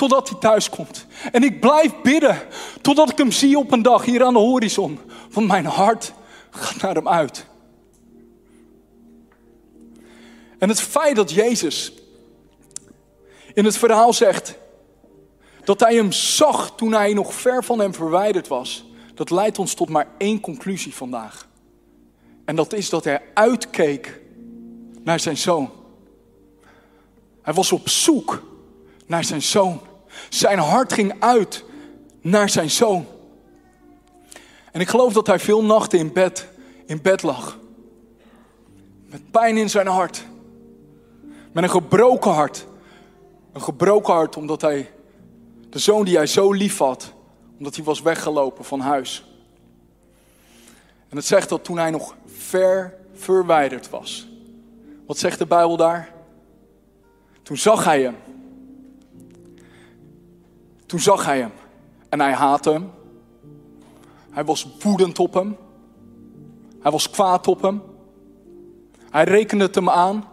totdat 0.00 0.28
hij 0.28 0.38
thuis 0.38 0.70
komt. 0.70 1.06
En 1.32 1.42
ik 1.42 1.60
blijf 1.60 1.92
bidden 2.02 2.38
totdat 2.80 3.10
ik 3.10 3.18
hem 3.18 3.32
zie 3.32 3.58
op 3.58 3.72
een 3.72 3.82
dag 3.82 4.04
hier 4.04 4.24
aan 4.24 4.32
de 4.32 4.38
horizon. 4.38 4.98
Want 5.30 5.46
mijn 5.46 5.64
hart 5.64 6.12
gaat 6.50 6.82
naar 6.82 6.94
hem 6.94 7.08
uit. 7.08 7.46
En 10.58 10.68
het 10.68 10.80
feit 10.80 11.16
dat 11.16 11.30
Jezus 11.30 11.92
in 13.54 13.64
het 13.64 13.76
verhaal 13.76 14.12
zegt 14.12 14.54
dat 15.64 15.80
hij 15.80 15.94
hem 15.94 16.12
zag 16.12 16.76
toen 16.76 16.92
hij 16.92 17.12
nog 17.12 17.34
ver 17.34 17.64
van 17.64 17.78
hem 17.78 17.94
verwijderd 17.94 18.48
was, 18.48 18.84
dat 19.14 19.30
leidt 19.30 19.58
ons 19.58 19.74
tot 19.74 19.88
maar 19.88 20.08
één 20.18 20.40
conclusie 20.40 20.94
vandaag. 20.94 21.48
En 22.44 22.56
dat 22.56 22.72
is 22.72 22.88
dat 22.88 23.04
hij 23.04 23.22
uitkeek 23.34 24.20
naar 25.02 25.20
zijn 25.20 25.36
zoon. 25.36 25.70
Hij 27.42 27.54
was 27.54 27.72
op 27.72 27.88
zoek 27.88 28.42
naar 29.06 29.24
zijn 29.24 29.42
zoon. 29.42 29.88
Zijn 30.28 30.58
hart 30.58 30.92
ging 30.92 31.14
uit 31.18 31.64
naar 32.20 32.48
zijn 32.48 32.70
zoon. 32.70 33.06
En 34.72 34.80
ik 34.80 34.88
geloof 34.88 35.12
dat 35.12 35.26
hij 35.26 35.38
veel 35.38 35.64
nachten 35.64 35.98
in 35.98 36.12
bed, 36.12 36.48
in 36.86 37.02
bed 37.02 37.22
lag. 37.22 37.58
Met 39.06 39.30
pijn 39.30 39.56
in 39.56 39.70
zijn 39.70 39.86
hart. 39.86 40.24
Met 41.52 41.64
een 41.64 41.70
gebroken 41.70 42.30
hart. 42.30 42.66
Een 43.52 43.62
gebroken 43.62 44.14
hart 44.14 44.36
omdat 44.36 44.60
hij 44.60 44.90
de 45.70 45.78
zoon 45.78 46.04
die 46.04 46.16
hij 46.16 46.26
zo 46.26 46.52
lief 46.52 46.78
had, 46.78 47.12
omdat 47.58 47.76
hij 47.76 47.84
was 47.84 48.02
weggelopen 48.02 48.64
van 48.64 48.80
huis. 48.80 49.24
En 51.08 51.16
het 51.16 51.26
zegt 51.26 51.48
dat 51.48 51.64
toen 51.64 51.78
hij 51.78 51.90
nog 51.90 52.16
ver 52.26 52.94
verwijderd 53.14 53.90
was. 53.90 54.28
Wat 55.06 55.18
zegt 55.18 55.38
de 55.38 55.46
Bijbel 55.46 55.76
daar? 55.76 56.12
Toen 57.42 57.56
zag 57.56 57.84
hij 57.84 58.02
hem. 58.02 58.16
Toen 60.90 61.00
zag 61.00 61.24
hij 61.24 61.38
hem. 61.38 61.52
En 62.08 62.20
hij 62.20 62.32
haatte 62.32 62.70
hem. 62.70 62.90
Hij 64.30 64.44
was 64.44 64.68
woedend 64.82 65.18
op 65.18 65.34
hem. 65.34 65.56
Hij 66.80 66.90
was 66.90 67.10
kwaad 67.10 67.48
op 67.48 67.62
hem. 67.62 67.82
Hij 69.10 69.24
rekende 69.24 69.64
het 69.64 69.74
hem 69.74 69.90
aan. 69.90 70.24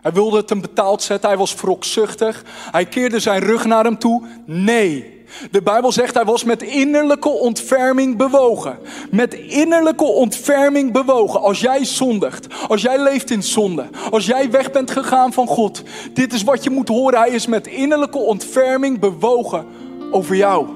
Hij 0.00 0.12
wilde 0.12 0.36
het 0.36 0.48
hem 0.48 0.60
betaald 0.60 1.02
zetten. 1.02 1.28
Hij 1.28 1.38
was 1.38 1.54
wrokzuchtig. 1.54 2.44
Hij 2.70 2.86
keerde 2.86 3.20
zijn 3.20 3.40
rug 3.40 3.64
naar 3.64 3.84
hem 3.84 3.98
toe. 3.98 4.26
Nee. 4.46 5.23
De 5.50 5.62
Bijbel 5.62 5.92
zegt 5.92 6.14
hij 6.14 6.24
was 6.24 6.44
met 6.44 6.62
innerlijke 6.62 7.28
ontferming 7.28 8.16
bewogen. 8.16 8.78
Met 9.10 9.34
innerlijke 9.34 10.04
ontferming 10.04 10.92
bewogen. 10.92 11.40
Als 11.40 11.60
jij 11.60 11.84
zondigt, 11.84 12.46
als 12.68 12.82
jij 12.82 13.02
leeft 13.02 13.30
in 13.30 13.42
zonde, 13.42 13.88
als 14.10 14.26
jij 14.26 14.50
weg 14.50 14.70
bent 14.70 14.90
gegaan 14.90 15.32
van 15.32 15.46
God. 15.46 15.82
Dit 16.12 16.32
is 16.32 16.42
wat 16.42 16.64
je 16.64 16.70
moet 16.70 16.88
horen. 16.88 17.18
Hij 17.18 17.30
is 17.30 17.46
met 17.46 17.66
innerlijke 17.66 18.18
ontferming 18.18 18.98
bewogen 19.00 19.66
over 20.10 20.36
jou. 20.36 20.66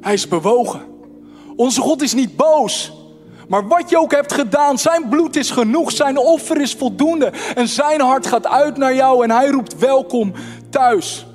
Hij 0.00 0.12
is 0.12 0.28
bewogen. 0.28 0.80
Onze 1.56 1.80
God 1.80 2.02
is 2.02 2.14
niet 2.14 2.36
boos. 2.36 2.92
Maar 3.48 3.68
wat 3.68 3.90
je 3.90 3.98
ook 3.98 4.12
hebt 4.12 4.32
gedaan, 4.32 4.78
zijn 4.78 5.08
bloed 5.08 5.36
is 5.36 5.50
genoeg, 5.50 5.92
zijn 5.92 6.18
offer 6.18 6.60
is 6.60 6.74
voldoende. 6.74 7.32
En 7.54 7.68
zijn 7.68 8.00
hart 8.00 8.26
gaat 8.26 8.46
uit 8.46 8.76
naar 8.76 8.94
jou 8.94 9.24
en 9.24 9.30
hij 9.30 9.48
roept 9.48 9.78
welkom 9.78 10.32
thuis. 10.70 11.26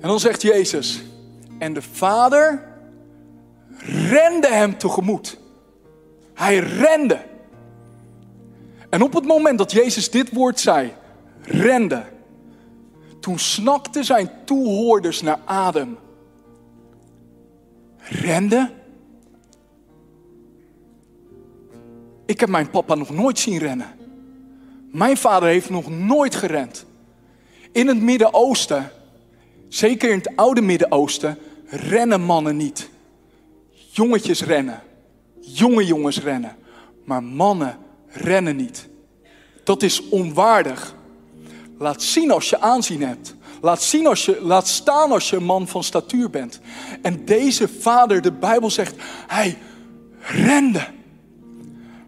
En 0.00 0.08
dan 0.08 0.20
zegt 0.20 0.42
Jezus, 0.42 1.02
en 1.58 1.72
de 1.72 1.82
Vader 1.82 2.66
rende 4.10 4.48
hem 4.48 4.78
tegemoet. 4.78 5.38
Hij 6.34 6.58
rende. 6.58 7.18
En 8.90 9.02
op 9.02 9.12
het 9.12 9.24
moment 9.24 9.58
dat 9.58 9.72
Jezus 9.72 10.10
dit 10.10 10.32
woord 10.32 10.60
zei, 10.60 10.92
rende, 11.42 12.04
toen 13.20 13.38
snakten 13.38 14.04
zijn 14.04 14.30
toehoorders 14.44 15.22
naar 15.22 15.38
adem 15.44 15.98
rende. 18.08 18.70
Ik 22.26 22.40
heb 22.40 22.48
mijn 22.48 22.70
papa 22.70 22.94
nog 22.94 23.10
nooit 23.10 23.38
zien 23.38 23.58
rennen. 23.58 23.86
Mijn 24.92 25.16
vader 25.16 25.48
heeft 25.48 25.70
nog 25.70 25.88
nooit 25.90 26.34
gerend. 26.34 26.86
In 27.72 27.86
het 27.86 28.00
Midden-Oosten, 28.00 28.90
zeker 29.68 30.10
in 30.10 30.18
het 30.18 30.36
oude 30.36 30.60
Midden-Oosten, 30.60 31.38
rennen 31.66 32.20
mannen 32.20 32.56
niet. 32.56 32.88
Jongetjes 33.90 34.42
rennen. 34.42 34.82
Jonge 35.40 35.84
jongens 35.84 36.22
rennen. 36.22 36.56
Maar 37.04 37.22
mannen 37.22 37.78
rennen 38.08 38.56
niet. 38.56 38.88
Dat 39.64 39.82
is 39.82 40.08
onwaardig. 40.08 40.94
Laat 41.78 42.02
zien 42.02 42.30
als 42.30 42.50
je 42.50 42.60
aanzien 42.60 43.02
hebt. 43.02 43.36
Laat, 43.60 43.82
zien 43.82 44.06
als 44.06 44.24
je, 44.24 44.38
laat 44.42 44.68
staan 44.68 45.12
als 45.12 45.30
je 45.30 45.36
een 45.36 45.44
man 45.44 45.68
van 45.68 45.84
statuur 45.84 46.30
bent. 46.30 46.60
En 47.02 47.24
deze 47.24 47.68
vader, 47.68 48.22
de 48.22 48.32
Bijbel 48.32 48.70
zegt, 48.70 48.94
hij 49.26 49.58
rende. 50.18 50.86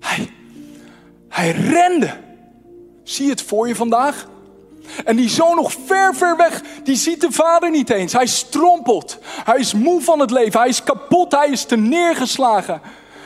Hij, 0.01 0.31
hij 1.29 1.51
rende. 1.51 2.11
Zie 3.03 3.25
je 3.25 3.31
het 3.31 3.43
voor 3.43 3.69
je 3.69 3.75
vandaag? 3.75 4.29
En 5.05 5.17
die 5.17 5.29
zoon 5.29 5.57
nog 5.57 5.73
ver, 5.87 6.15
ver 6.15 6.37
weg, 6.37 6.63
die 6.83 6.97
ziet 6.97 7.21
de 7.21 7.33
vader 7.33 7.71
niet 7.71 7.91
eens. 7.91 8.13
Hij 8.13 8.27
strompelt. 8.27 9.19
Hij 9.45 9.59
is 9.59 9.75
moe 9.75 10.01
van 10.01 10.19
het 10.19 10.31
leven. 10.31 10.61
Hij 10.61 10.69
is 10.69 10.83
kapot. 10.83 11.33
Hij 11.33 11.49
is 11.49 11.65
te 11.65 11.77
neergeslagen. 11.77 12.81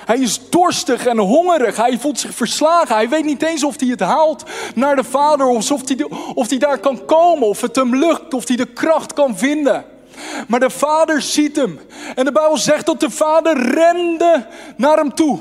Hij 0.05 0.19
is 0.19 0.41
dorstig 0.51 1.07
en 1.07 1.19
hongerig. 1.19 1.77
Hij 1.77 1.99
voelt 1.99 2.19
zich 2.19 2.35
verslagen. 2.35 2.95
Hij 2.95 3.09
weet 3.09 3.25
niet 3.25 3.43
eens 3.43 3.65
of 3.65 3.81
hij 3.81 3.89
het 3.89 4.01
haalt 4.01 4.45
naar 4.75 4.97
de 4.97 5.05
vader. 5.05 5.47
Of 5.47 5.69
hij, 5.69 6.07
of 6.35 6.49
hij 6.49 6.59
daar 6.59 6.79
kan 6.79 7.05
komen. 7.05 7.49
Of 7.49 7.61
het 7.61 7.77
hem 7.77 7.97
lukt. 7.97 8.35
Of 8.35 8.49
hij 8.49 8.57
de 8.57 8.67
kracht 8.67 9.13
kan 9.13 9.39
vinden. 9.39 9.85
Maar 10.49 10.61
de 10.61 10.71
vader 10.71 11.23
ziet 11.23 11.57
hem. 11.57 11.81
En 12.15 12.25
de 12.25 12.33
Bijbel 12.33 12.57
zegt 12.57 12.87
dat 12.87 13.01
de 13.01 13.11
vader 13.11 13.75
rende 13.75 14.47
naar 14.77 14.97
hem 14.97 15.15
toe. 15.15 15.41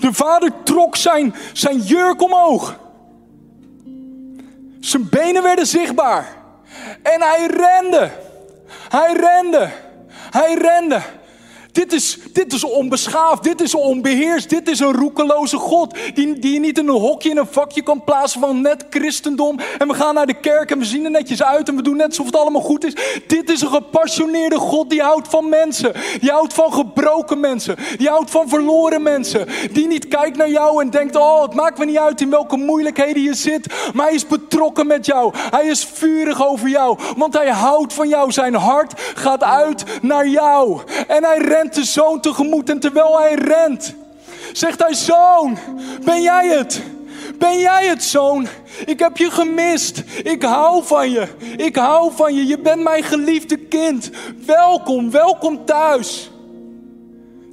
De 0.00 0.12
vader 0.12 0.52
trok 0.62 0.96
zijn, 0.96 1.34
zijn 1.52 1.80
jurk 1.80 2.22
omhoog. 2.22 2.76
Zijn 4.84 5.08
benen 5.08 5.42
werden 5.42 5.66
zichtbaar. 5.66 6.26
En 7.02 7.22
hij 7.22 7.46
rende. 7.46 8.10
Hij 8.88 9.12
rende. 9.12 9.68
Hij 10.30 10.54
rende. 10.54 11.00
Dit 11.74 11.92
is, 11.92 12.18
dit 12.32 12.52
is 12.52 12.64
onbeschaafd, 12.64 13.42
dit 13.42 13.60
is 13.60 13.74
onbeheerst, 13.74 14.50
dit 14.50 14.68
is 14.68 14.80
een 14.80 14.92
roekeloze 14.92 15.56
God. 15.56 15.94
Die, 16.14 16.38
die 16.38 16.52
je 16.52 16.60
niet 16.60 16.78
in 16.78 16.88
een 16.88 17.00
hokje, 17.00 17.30
in 17.30 17.36
een 17.36 17.46
vakje 17.46 17.82
kan 17.82 18.04
plaatsen 18.04 18.40
van 18.40 18.60
net 18.60 18.86
christendom. 18.90 19.58
En 19.78 19.88
we 19.88 19.94
gaan 19.94 20.14
naar 20.14 20.26
de 20.26 20.40
kerk 20.40 20.70
en 20.70 20.78
we 20.78 20.84
zien 20.84 21.04
er 21.04 21.10
netjes 21.10 21.42
uit 21.42 21.68
en 21.68 21.76
we 21.76 21.82
doen 21.82 21.96
net 21.96 22.06
alsof 22.06 22.26
het 22.26 22.36
allemaal 22.36 22.60
goed 22.62 22.84
is. 22.84 23.22
Dit 23.26 23.50
is 23.50 23.60
een 23.60 23.68
gepassioneerde 23.68 24.56
God 24.56 24.90
die 24.90 25.02
houdt 25.02 25.28
van 25.28 25.48
mensen. 25.48 25.92
Die 26.20 26.30
houdt 26.30 26.52
van 26.52 26.72
gebroken 26.72 27.40
mensen. 27.40 27.76
Die 27.96 28.08
houdt 28.08 28.30
van 28.30 28.48
verloren 28.48 29.02
mensen. 29.02 29.48
Die 29.72 29.86
niet 29.86 30.08
kijkt 30.08 30.36
naar 30.36 30.50
jou 30.50 30.82
en 30.82 30.90
denkt, 30.90 31.16
oh 31.16 31.42
het 31.42 31.54
maakt 31.54 31.78
me 31.78 31.84
niet 31.84 31.98
uit 31.98 32.20
in 32.20 32.30
welke 32.30 32.56
moeilijkheden 32.56 33.22
je 33.22 33.34
zit. 33.34 33.92
Maar 33.94 34.06
hij 34.06 34.14
is 34.14 34.26
betrokken 34.26 34.86
met 34.86 35.06
jou. 35.06 35.32
Hij 35.36 35.66
is 35.66 35.84
vurig 35.84 36.46
over 36.46 36.68
jou. 36.68 36.98
Want 37.16 37.34
hij 37.34 37.48
houdt 37.48 37.92
van 37.92 38.08
jou. 38.08 38.32
Zijn 38.32 38.54
hart 38.54 39.00
gaat 39.14 39.42
uit 39.42 39.84
naar 40.02 40.28
jou. 40.28 40.80
En 41.06 41.24
hij 41.24 41.38
rent 41.38 41.62
rent 41.64 41.74
de 41.74 41.84
zoon 41.84 42.20
tegemoet 42.20 42.70
en 42.70 42.78
terwijl 42.78 43.18
hij 43.18 43.34
rent, 43.34 43.94
zegt 44.52 44.82
hij: 44.82 44.94
Zoon, 44.94 45.58
ben 46.04 46.22
jij 46.22 46.48
het? 46.48 46.82
Ben 47.38 47.58
jij 47.58 47.86
het, 47.86 48.02
zoon? 48.02 48.46
Ik 48.86 48.98
heb 48.98 49.16
je 49.16 49.30
gemist. 49.30 50.02
Ik 50.22 50.42
hou 50.42 50.84
van 50.84 51.10
je. 51.10 51.28
Ik 51.56 51.76
hou 51.76 52.12
van 52.14 52.34
je. 52.34 52.46
Je 52.46 52.58
bent 52.58 52.82
mijn 52.82 53.02
geliefde 53.02 53.56
kind. 53.56 54.10
Welkom, 54.46 55.10
welkom 55.10 55.64
thuis. 55.64 56.30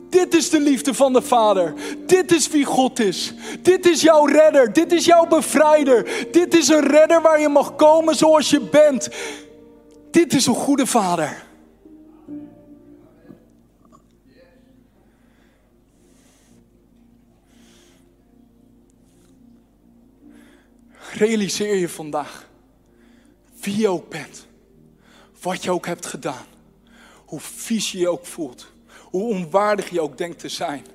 Dit 0.09 0.35
is 0.35 0.49
de 0.49 0.59
liefde 0.59 0.93
van 0.93 1.13
de 1.13 1.21
Vader. 1.21 1.73
Dit 2.05 2.31
is 2.31 2.47
wie 2.47 2.65
God 2.65 2.99
is. 2.99 3.33
Dit 3.61 3.85
is 3.85 4.01
jouw 4.01 4.25
redder. 4.25 4.73
Dit 4.73 4.91
is 4.91 5.05
jouw 5.05 5.27
bevrijder. 5.27 6.27
Dit 6.31 6.55
is 6.55 6.67
een 6.67 6.87
redder 6.87 7.21
waar 7.21 7.41
je 7.41 7.49
mag 7.49 7.75
komen 7.75 8.15
zoals 8.15 8.49
je 8.49 8.59
bent. 8.59 9.09
Dit 10.11 10.33
is 10.33 10.45
een 10.45 10.55
goede 10.55 10.85
Vader. 10.85 11.50
Realiseer 21.13 21.75
je 21.75 21.89
vandaag 21.89 22.49
wie 23.61 23.77
je 23.77 23.87
ook 23.87 24.09
bent, 24.09 24.47
wat 25.41 25.63
je 25.63 25.71
ook 25.71 25.85
hebt 25.85 26.05
gedaan, 26.05 26.45
hoe 27.25 27.39
vies 27.39 27.91
je 27.91 27.97
je 27.97 28.09
ook 28.09 28.25
voelt, 28.25 28.71
hoe 28.99 29.23
onwaardig 29.23 29.89
je 29.89 30.01
ook 30.01 30.17
denkt 30.17 30.39
te 30.39 30.49
zijn. 30.49 30.85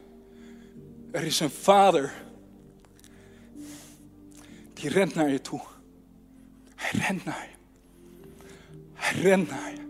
Er 1.11 1.23
is 1.23 1.41
een 1.41 1.51
vader 1.51 2.13
die 4.73 4.91
rent 4.91 5.15
naar 5.15 5.31
je 5.31 5.41
toe. 5.41 5.61
Hij 6.75 7.01
rent 7.01 7.25
naar 7.25 7.49
je. 7.51 7.55
Hij 8.95 9.21
rent 9.23 9.51
naar 9.51 9.71
je. 9.71 9.85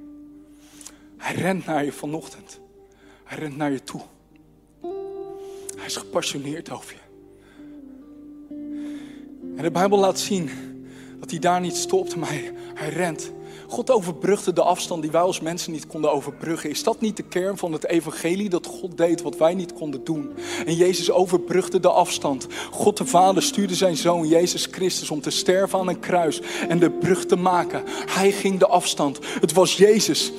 Hij 1.17 1.35
rent 1.35 1.67
naar 1.67 1.85
je 1.85 1.93
vanochtend. 1.93 2.61
Hij 3.25 3.39
rent 3.39 3.57
naar 3.57 3.71
je 3.71 3.85
toe. 3.85 4.03
Hij 5.77 5.87
is 5.87 5.97
gepassioneerd 5.97 6.71
over 6.71 6.95
je. 6.95 7.06
En 9.57 9.63
de 9.63 9.71
Bijbel 9.71 9.99
laat 9.99 10.19
zien 10.19 10.51
dat 11.21 11.31
hij 11.31 11.39
daar 11.39 11.61
niet 11.61 11.77
stopt, 11.77 12.17
maar 12.17 12.29
hij, 12.29 12.53
rent. 12.89 13.31
God 13.69 13.91
overbrugde 13.91 14.53
de 14.53 14.63
afstand 14.63 15.03
die 15.03 15.11
wij 15.11 15.21
als 15.21 15.41
mensen 15.41 15.73
niet 15.73 15.87
konden 15.87 16.13
overbruggen. 16.13 16.71
Is 16.71 16.83
dat 16.83 17.01
niet 17.01 17.17
de 17.17 17.23
kern 17.23 17.59
van 17.59 17.73
het 17.73 17.87
evangelie? 17.87 18.49
Dat 18.49 18.67
God 18.67 18.97
deed 18.97 19.23
wat 19.23 19.37
wij 19.37 19.55
niet 19.55 19.73
konden 19.73 20.05
doen. 20.05 20.31
En 20.67 20.75
Jezus 20.75 21.11
overbrugde 21.11 21.81
de 21.81 21.91
afstand. 21.91 22.47
God 22.71 22.97
de 22.97 23.07
Vader 23.07 23.43
stuurde 23.43 23.75
zijn 23.75 23.97
zoon 23.97 24.29
Jezus 24.29 24.67
Christus 24.71 25.11
om 25.11 25.21
te 25.21 25.31
sterven 25.31 25.79
aan 25.79 25.89
een 25.89 26.01
kruis 26.01 26.41
en 26.69 26.79
de 26.79 26.91
brug 26.91 27.27
te 27.27 27.37
maken. 27.37 27.83
Hij 28.07 28.33
ging 28.33 28.59
de 28.59 28.67
afstand. 28.67 29.19
Het 29.41 29.53
was 29.53 29.77
Jezus 29.77 30.33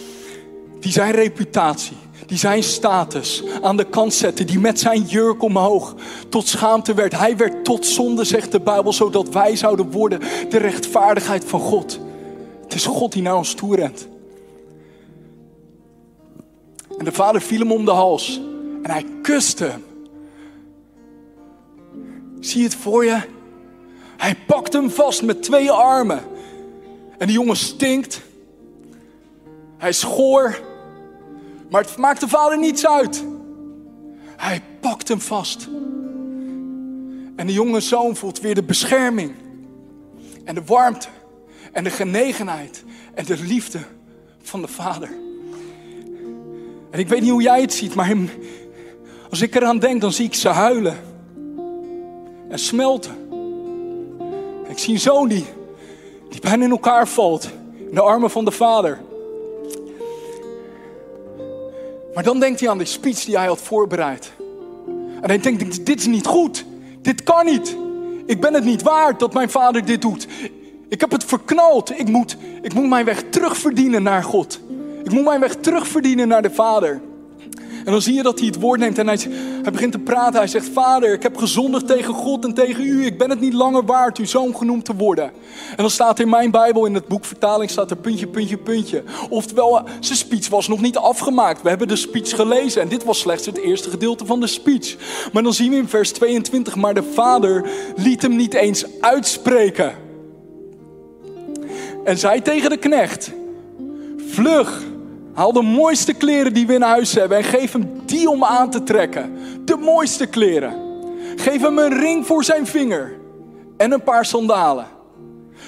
die 0.79 0.91
zijn 0.91 1.11
reputatie, 1.11 1.97
die 2.27 2.37
zijn 2.37 2.63
status 2.63 3.43
aan 3.61 3.77
de 3.77 3.83
kant 3.83 4.13
zette, 4.13 4.45
die 4.45 4.59
met 4.59 4.79
zijn 4.79 5.01
jurk 5.01 5.43
omhoog 5.43 5.95
tot 6.29 6.47
schaamte 6.47 6.93
werd. 6.93 7.17
Hij 7.17 7.37
werd 7.37 7.65
tot 7.65 7.85
zonde, 7.85 8.23
zegt 8.23 8.51
de 8.51 8.59
Bijbel, 8.59 8.93
zodat 8.93 9.29
wij 9.29 9.55
zouden 9.55 9.91
worden 9.91 10.19
de 10.49 10.57
rechtvaardigheid 10.57 11.45
van 11.45 11.59
God. 11.59 11.99
Het 12.63 12.73
is 12.73 12.85
God 12.85 13.11
die 13.11 13.21
naar 13.21 13.35
ons 13.35 13.53
toe 13.53 13.75
rent. 13.75 14.07
En 16.97 17.05
de 17.05 17.11
vader 17.11 17.41
viel 17.41 17.59
hem 17.59 17.71
om 17.71 17.85
de 17.85 17.91
hals 17.91 18.41
en 18.83 18.91
hij 18.91 19.05
kuste 19.21 19.63
hem. 19.63 19.85
Zie 22.39 22.63
het 22.63 22.75
voor 22.75 23.05
je? 23.05 23.21
Hij 24.17 24.35
pakt 24.47 24.73
hem 24.73 24.89
vast 24.89 25.23
met 25.23 25.43
twee 25.43 25.71
armen. 25.71 26.23
En 27.17 27.27
die 27.27 27.35
jongen 27.35 27.55
stinkt. 27.55 28.21
Hij 29.77 29.89
is 29.89 30.03
goor. 30.03 30.59
Maar 31.69 31.81
het 31.81 31.97
maakt 31.97 32.19
de 32.19 32.27
vader 32.27 32.57
niets 32.57 32.87
uit. 32.87 33.25
Hij 34.37 34.61
pakt 34.79 35.07
hem 35.07 35.21
vast. 35.21 35.67
En 37.35 37.47
de 37.47 37.53
jonge 37.53 37.79
zoon 37.79 38.15
voelt 38.15 38.39
weer 38.39 38.55
de 38.55 38.63
bescherming. 38.63 39.35
En 40.43 40.55
de 40.55 40.63
warmte. 40.65 41.07
En 41.71 41.83
de 41.83 41.89
genegenheid. 41.89 42.83
En 43.13 43.25
de 43.25 43.37
liefde 43.37 43.79
van 44.41 44.61
de 44.61 44.67
vader. 44.67 45.09
En 46.89 46.99
ik 46.99 47.07
weet 47.07 47.21
niet 47.21 47.31
hoe 47.31 47.41
jij 47.41 47.61
het 47.61 47.73
ziet, 47.73 47.95
maar 47.95 48.15
als 49.29 49.41
ik 49.41 49.55
eraan 49.55 49.79
denk, 49.79 50.01
dan 50.01 50.11
zie 50.11 50.25
ik 50.25 50.33
ze 50.33 50.49
huilen. 50.49 50.97
En 52.49 52.59
smelten. 52.59 53.15
ik 54.67 54.77
zie 54.77 54.93
een 54.93 54.99
zoon 54.99 55.27
die, 55.27 55.45
die 56.29 56.41
bijna 56.41 56.63
in 56.63 56.71
elkaar 56.71 57.07
valt. 57.07 57.49
In 57.89 57.95
de 57.95 58.01
armen 58.01 58.29
van 58.29 58.45
de 58.45 58.51
vader. 58.51 58.99
Maar 62.17 62.25
dan 62.25 62.39
denkt 62.39 62.59
hij 62.59 62.69
aan 62.69 62.77
de 62.77 62.85
speech 62.85 63.25
die 63.25 63.37
hij 63.37 63.47
had 63.47 63.61
voorbereid. 63.61 64.31
En 65.21 65.29
hij 65.29 65.39
denkt, 65.39 65.85
dit 65.85 65.99
is 65.99 66.05
niet 66.05 66.25
goed. 66.25 66.65
Dit 67.01 67.23
kan 67.23 67.45
niet. 67.45 67.77
Ik 68.25 68.41
ben 68.41 68.53
het 68.53 68.63
niet 68.63 68.81
waard 68.81 69.19
dat 69.19 69.33
mijn 69.33 69.49
vader 69.49 69.85
dit 69.85 70.01
doet. 70.01 70.27
Ik 70.89 71.01
heb 71.01 71.11
het 71.11 71.23
verknald. 71.23 71.99
Ik 71.99 72.07
moet, 72.07 72.37
ik 72.61 72.73
moet 72.73 72.89
mijn 72.89 73.05
weg 73.05 73.23
terugverdienen 73.29 74.03
naar 74.03 74.23
God. 74.23 74.59
Ik 75.03 75.11
moet 75.11 75.23
mijn 75.23 75.39
weg 75.39 75.55
terugverdienen 75.55 76.27
naar 76.27 76.41
de 76.41 76.51
Vader. 76.51 77.01
En 77.87 77.93
dan 77.93 78.01
zie 78.01 78.13
je 78.13 78.23
dat 78.23 78.39
hij 78.39 78.47
het 78.47 78.59
woord 78.59 78.79
neemt 78.79 78.97
en 78.97 79.07
hij, 79.07 79.17
hij 79.61 79.71
begint 79.71 79.91
te 79.91 79.99
praten. 79.99 80.39
Hij 80.39 80.47
zegt, 80.47 80.69
vader, 80.73 81.13
ik 81.13 81.23
heb 81.23 81.37
gezondigd 81.37 81.87
tegen 81.87 82.13
God 82.13 82.45
en 82.45 82.53
tegen 82.53 82.83
u. 82.83 83.05
Ik 83.05 83.17
ben 83.17 83.29
het 83.29 83.39
niet 83.39 83.53
langer 83.53 83.85
waard 83.85 84.17
uw 84.17 84.25
zoon 84.25 84.55
genoemd 84.55 84.85
te 84.85 84.95
worden. 84.95 85.23
En 85.69 85.75
dan 85.75 85.89
staat 85.89 86.19
in 86.19 86.29
mijn 86.29 86.51
Bijbel, 86.51 86.85
in 86.85 86.93
het 86.93 87.07
boek 87.07 87.25
vertaling, 87.25 87.69
staat 87.69 87.91
er 87.91 87.97
puntje, 87.97 88.27
puntje, 88.27 88.57
puntje. 88.57 89.03
Oftewel, 89.29 89.81
zijn 89.99 90.17
speech 90.17 90.49
was 90.49 90.67
nog 90.67 90.81
niet 90.81 90.97
afgemaakt. 90.97 91.61
We 91.61 91.69
hebben 91.69 91.87
de 91.87 91.95
speech 91.95 92.35
gelezen 92.35 92.81
en 92.81 92.87
dit 92.87 93.03
was 93.03 93.19
slechts 93.19 93.45
het 93.45 93.57
eerste 93.57 93.89
gedeelte 93.89 94.25
van 94.25 94.39
de 94.39 94.47
speech. 94.47 94.95
Maar 95.33 95.43
dan 95.43 95.53
zien 95.53 95.71
we 95.71 95.77
in 95.77 95.87
vers 95.87 96.11
22, 96.11 96.75
maar 96.75 96.93
de 96.93 97.03
vader 97.13 97.69
liet 97.95 98.21
hem 98.21 98.35
niet 98.35 98.53
eens 98.53 98.85
uitspreken. 99.01 99.93
En 102.03 102.17
zei 102.17 102.41
tegen 102.41 102.69
de 102.69 102.77
knecht, 102.77 103.31
vlug, 104.29 104.83
Haal 105.37 105.53
de 105.53 105.61
mooiste 105.61 106.13
kleren 106.13 106.53
die 106.53 106.67
we 106.67 106.73
in 106.73 106.81
huis 106.81 107.13
hebben 107.13 107.37
en 107.37 107.43
geef 107.43 107.71
hem 107.71 108.01
die 108.05 108.29
om 108.29 108.43
aan 108.43 108.69
te 108.69 108.83
trekken. 108.83 109.37
De 109.65 109.75
mooiste 109.75 110.25
kleren. 110.25 110.73
Geef 111.35 111.61
hem 111.61 111.77
een 111.77 111.99
ring 111.99 112.25
voor 112.25 112.43
zijn 112.43 112.67
vinger 112.67 113.13
en 113.77 113.91
een 113.91 114.03
paar 114.03 114.25
sandalen. 114.25 114.87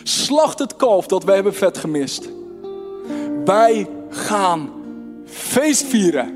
Slacht 0.04 0.60
het 0.60 0.76
kalf 0.76 1.08
dat 1.08 1.24
we 1.24 1.32
hebben 1.32 1.54
vet 1.54 1.78
gemist. 1.78 2.30
Wij 3.46 3.88
gaan 4.10 4.70
feest 5.26 5.84
vieren. 5.84 6.28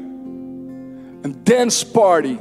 Een 1.21 1.35
dance 1.43 1.91
party. 1.91 2.37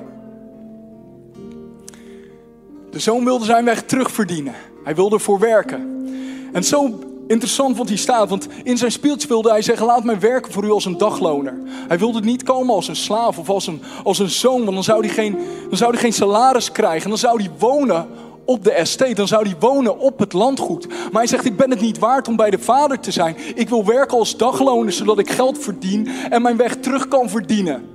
De 2.91 2.99
zoon 2.99 3.25
wilde 3.25 3.45
zijn 3.45 3.65
weg 3.65 3.83
terugverdienen. 3.83 4.55
Hij 4.85 4.95
wilde 4.95 5.15
ervoor 5.15 5.39
werken. 5.39 6.07
En 6.53 6.65
zo 6.65 6.99
interessant 7.27 7.77
wat 7.77 7.89
hier 7.89 7.99
staat, 7.99 8.29
want 8.29 8.49
in 8.63 8.79
zijn 8.79 8.93
speeltje 8.93 9.29
wilde 9.29 9.51
hij 9.51 9.63
zeggen: 9.63 9.87
Laat 9.87 10.05
mij 10.05 10.21
werken 10.21 10.53
voor 10.53 10.65
u 10.65 10.71
als 10.71 10.85
een 10.85 10.99
dagloner. 10.99 11.59
Hij 11.89 11.99
wilde 11.99 12.21
niet 12.21 12.43
komen 12.43 12.75
als 12.75 12.89
een 12.89 12.97
slaaf 12.97 13.39
of 13.39 13.49
als 13.49 13.67
een, 13.67 13.83
als 14.05 14.19
een 14.19 14.31
zoon, 14.31 14.59
want 14.59 14.73
dan 14.73 14.85
zou, 14.85 15.07
hij 15.07 15.15
geen, 15.15 15.39
dan 15.69 15.77
zou 15.77 15.91
hij 15.91 16.01
geen 16.01 16.13
salaris 16.13 16.73
krijgen. 16.73 17.09
Dan 17.09 17.19
zou 17.19 17.43
hij 17.43 17.51
wonen 17.59 18.07
op 18.45 18.65
de 18.65 18.73
estate, 18.73 19.15
dan 19.15 19.29
zou 19.29 19.47
hij 19.47 19.57
wonen 19.59 19.99
op 19.99 20.19
het 20.19 20.33
landgoed. 20.33 20.89
Maar 20.89 21.11
hij 21.13 21.27
zegt: 21.27 21.45
Ik 21.45 21.57
ben 21.57 21.71
het 21.71 21.81
niet 21.81 21.99
waard 21.99 22.29
om 22.29 22.37
bij 22.37 22.51
de 22.51 22.59
vader 22.59 23.01
te 23.01 23.11
zijn. 23.11 23.37
Ik 23.55 23.69
wil 23.69 23.85
werken 23.85 24.19
als 24.19 24.37
dagloner, 24.37 24.93
zodat 24.93 25.19
ik 25.19 25.31
geld 25.31 25.59
verdien 25.59 26.09
en 26.31 26.43
mijn 26.43 26.57
weg 26.57 26.77
terug 26.77 27.09
kan 27.09 27.31
verdienen. 27.31 27.91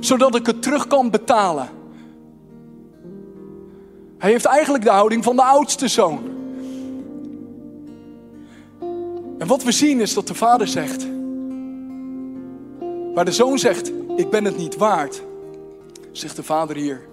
Zodat 0.00 0.34
ik 0.34 0.46
het 0.46 0.62
terug 0.62 0.86
kan 0.86 1.10
betalen. 1.10 1.68
Hij 4.18 4.30
heeft 4.30 4.44
eigenlijk 4.44 4.84
de 4.84 4.90
houding 4.90 5.24
van 5.24 5.36
de 5.36 5.42
oudste 5.42 5.88
zoon. 5.88 6.20
En 9.42 9.48
wat 9.48 9.62
we 9.62 9.72
zien 9.72 10.00
is 10.00 10.14
dat 10.14 10.26
de 10.26 10.34
vader 10.34 10.68
zegt, 10.68 11.06
waar 13.14 13.24
de 13.24 13.32
zoon 13.32 13.58
zegt, 13.58 13.92
ik 14.16 14.30
ben 14.30 14.44
het 14.44 14.56
niet 14.56 14.76
waard, 14.76 15.22
zegt 16.12 16.36
de 16.36 16.42
vader 16.42 16.76
hier, 16.76 17.06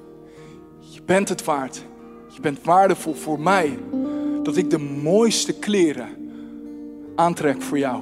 je 0.79 1.01
bent 1.05 1.29
het 1.29 1.43
waard. 1.43 1.81
Je 2.27 2.41
bent 2.41 2.63
waardevol 2.63 3.13
voor 3.13 3.39
mij, 3.39 3.79
dat 4.43 4.57
ik 4.57 4.69
de 4.69 4.77
mooiste 4.77 5.53
kleren 5.53 6.09
aantrek 7.15 7.61
voor 7.61 7.77
jou. 7.77 8.01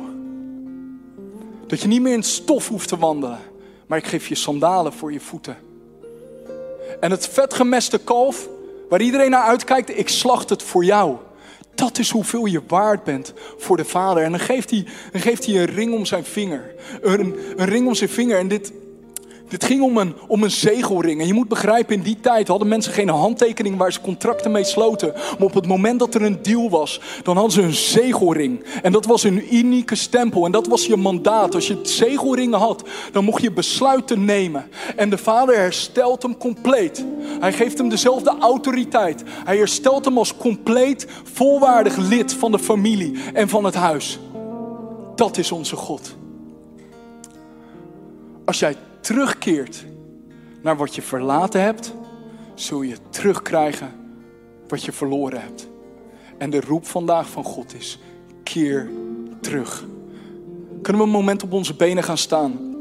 Dat 1.67 1.81
je 1.81 1.87
niet 1.87 2.01
meer 2.01 2.13
in 2.13 2.23
stof 2.23 2.67
hoeft 2.67 2.87
te 2.87 2.97
wandelen, 2.97 3.39
maar 3.85 3.97
ik 3.97 4.07
geef 4.07 4.27
je 4.27 4.35
sandalen 4.35 4.93
voor 4.93 5.13
je 5.13 5.19
voeten. 5.19 5.57
En 6.99 7.11
het 7.11 7.27
vetgemeste 7.27 7.97
kalf, 7.97 8.49
waar 8.89 9.01
iedereen 9.01 9.31
naar 9.31 9.43
uitkijkt, 9.43 9.97
ik 9.97 10.09
slacht 10.09 10.49
het 10.49 10.63
voor 10.63 10.85
jou. 10.85 11.17
Dat 11.77 11.99
is 11.99 12.09
hoeveel 12.09 12.45
je 12.45 12.61
waard 12.67 13.03
bent 13.03 13.33
voor 13.57 13.77
de 13.77 13.85
Vader. 13.85 14.23
En 14.23 14.31
dan 14.31 14.39
geeft 14.39 14.69
hij, 14.69 14.85
dan 15.11 15.21
geeft 15.21 15.45
hij 15.45 15.55
een 15.55 15.65
ring 15.65 15.93
om 15.93 16.05
zijn 16.05 16.23
vinger. 16.23 16.75
Een, 17.01 17.35
een 17.55 17.65
ring 17.65 17.87
om 17.87 17.95
zijn 17.95 18.09
vinger. 18.09 18.37
En 18.37 18.47
dit, 18.47 18.71
dit 19.47 19.63
ging 19.63 19.81
om 19.81 19.97
een, 19.97 20.13
om 20.27 20.43
een 20.43 20.51
zegelring. 20.51 21.21
En 21.21 21.27
je 21.27 21.33
moet 21.33 21.47
begrijpen, 21.47 21.95
in 21.95 22.01
die 22.01 22.19
tijd 22.19 22.47
hadden 22.47 22.67
mensen 22.67 22.93
geen 22.93 23.09
handtekening 23.09 23.77
waar 23.77 23.93
ze 23.93 24.01
contracten 24.01 24.51
mee 24.51 24.63
sloten. 24.63 25.13
Maar 25.13 25.47
op 25.47 25.53
het 25.53 25.67
moment 25.67 25.99
dat 25.99 26.15
er 26.15 26.21
een 26.21 26.41
deal 26.41 26.69
was, 26.69 27.01
dan 27.23 27.35
hadden 27.35 27.53
ze 27.53 27.61
een 27.61 27.73
zegelring. 27.73 28.63
En 28.81 28.91
dat 28.91 29.05
was 29.05 29.23
een 29.23 29.55
unieke 29.55 29.95
stempel. 29.95 30.45
En 30.45 30.51
dat 30.51 30.67
was 30.67 30.85
je 30.85 30.95
mandaat. 30.95 31.55
Als 31.55 31.67
je 31.67 31.79
zegelringen 31.81 32.59
had, 32.59 32.83
dan 33.11 33.23
mocht 33.23 33.41
je 33.41 33.51
besluiten 33.51 34.25
nemen. 34.25 34.65
En 34.95 35.09
de 35.09 35.17
vader 35.17 35.55
herstelt 35.55 36.21
hem 36.21 36.37
compleet. 36.37 37.05
Hij 37.39 37.53
geeft 37.53 37.77
hem 37.77 37.89
dezelfde 37.89 38.35
autoriteit. 38.39 39.23
Hij 39.27 39.57
herstelt 39.57 40.05
hem 40.05 40.17
als 40.17 40.37
compleet, 40.37 41.07
volwaardig 41.33 41.97
lid 41.97 42.33
van 42.33 42.51
de 42.51 42.59
familie 42.59 43.19
en 43.33 43.49
van 43.49 43.63
het 43.63 43.75
huis. 43.75 44.19
Dat 45.15 45.37
is 45.37 45.51
onze 45.51 45.75
God. 45.75 46.15
Als 48.45 48.59
jij 48.59 48.75
terugkeert 49.07 49.85
naar 50.61 50.77
wat 50.77 50.95
je 50.95 51.01
verlaten 51.01 51.61
hebt, 51.61 51.93
zul 52.53 52.81
je 52.81 52.95
terugkrijgen 53.09 53.91
wat 54.67 54.83
je 54.83 54.91
verloren 54.91 55.41
hebt. 55.41 55.67
En 56.37 56.49
de 56.49 56.61
roep 56.61 56.85
vandaag 56.85 57.29
van 57.29 57.43
God 57.43 57.75
is: 57.75 57.99
keer 58.43 58.89
terug. 59.41 59.85
Kunnen 60.81 61.01
we 61.01 61.07
een 61.07 61.13
moment 61.13 61.43
op 61.43 61.51
onze 61.51 61.75
benen 61.75 62.03
gaan 62.03 62.17
staan, 62.17 62.75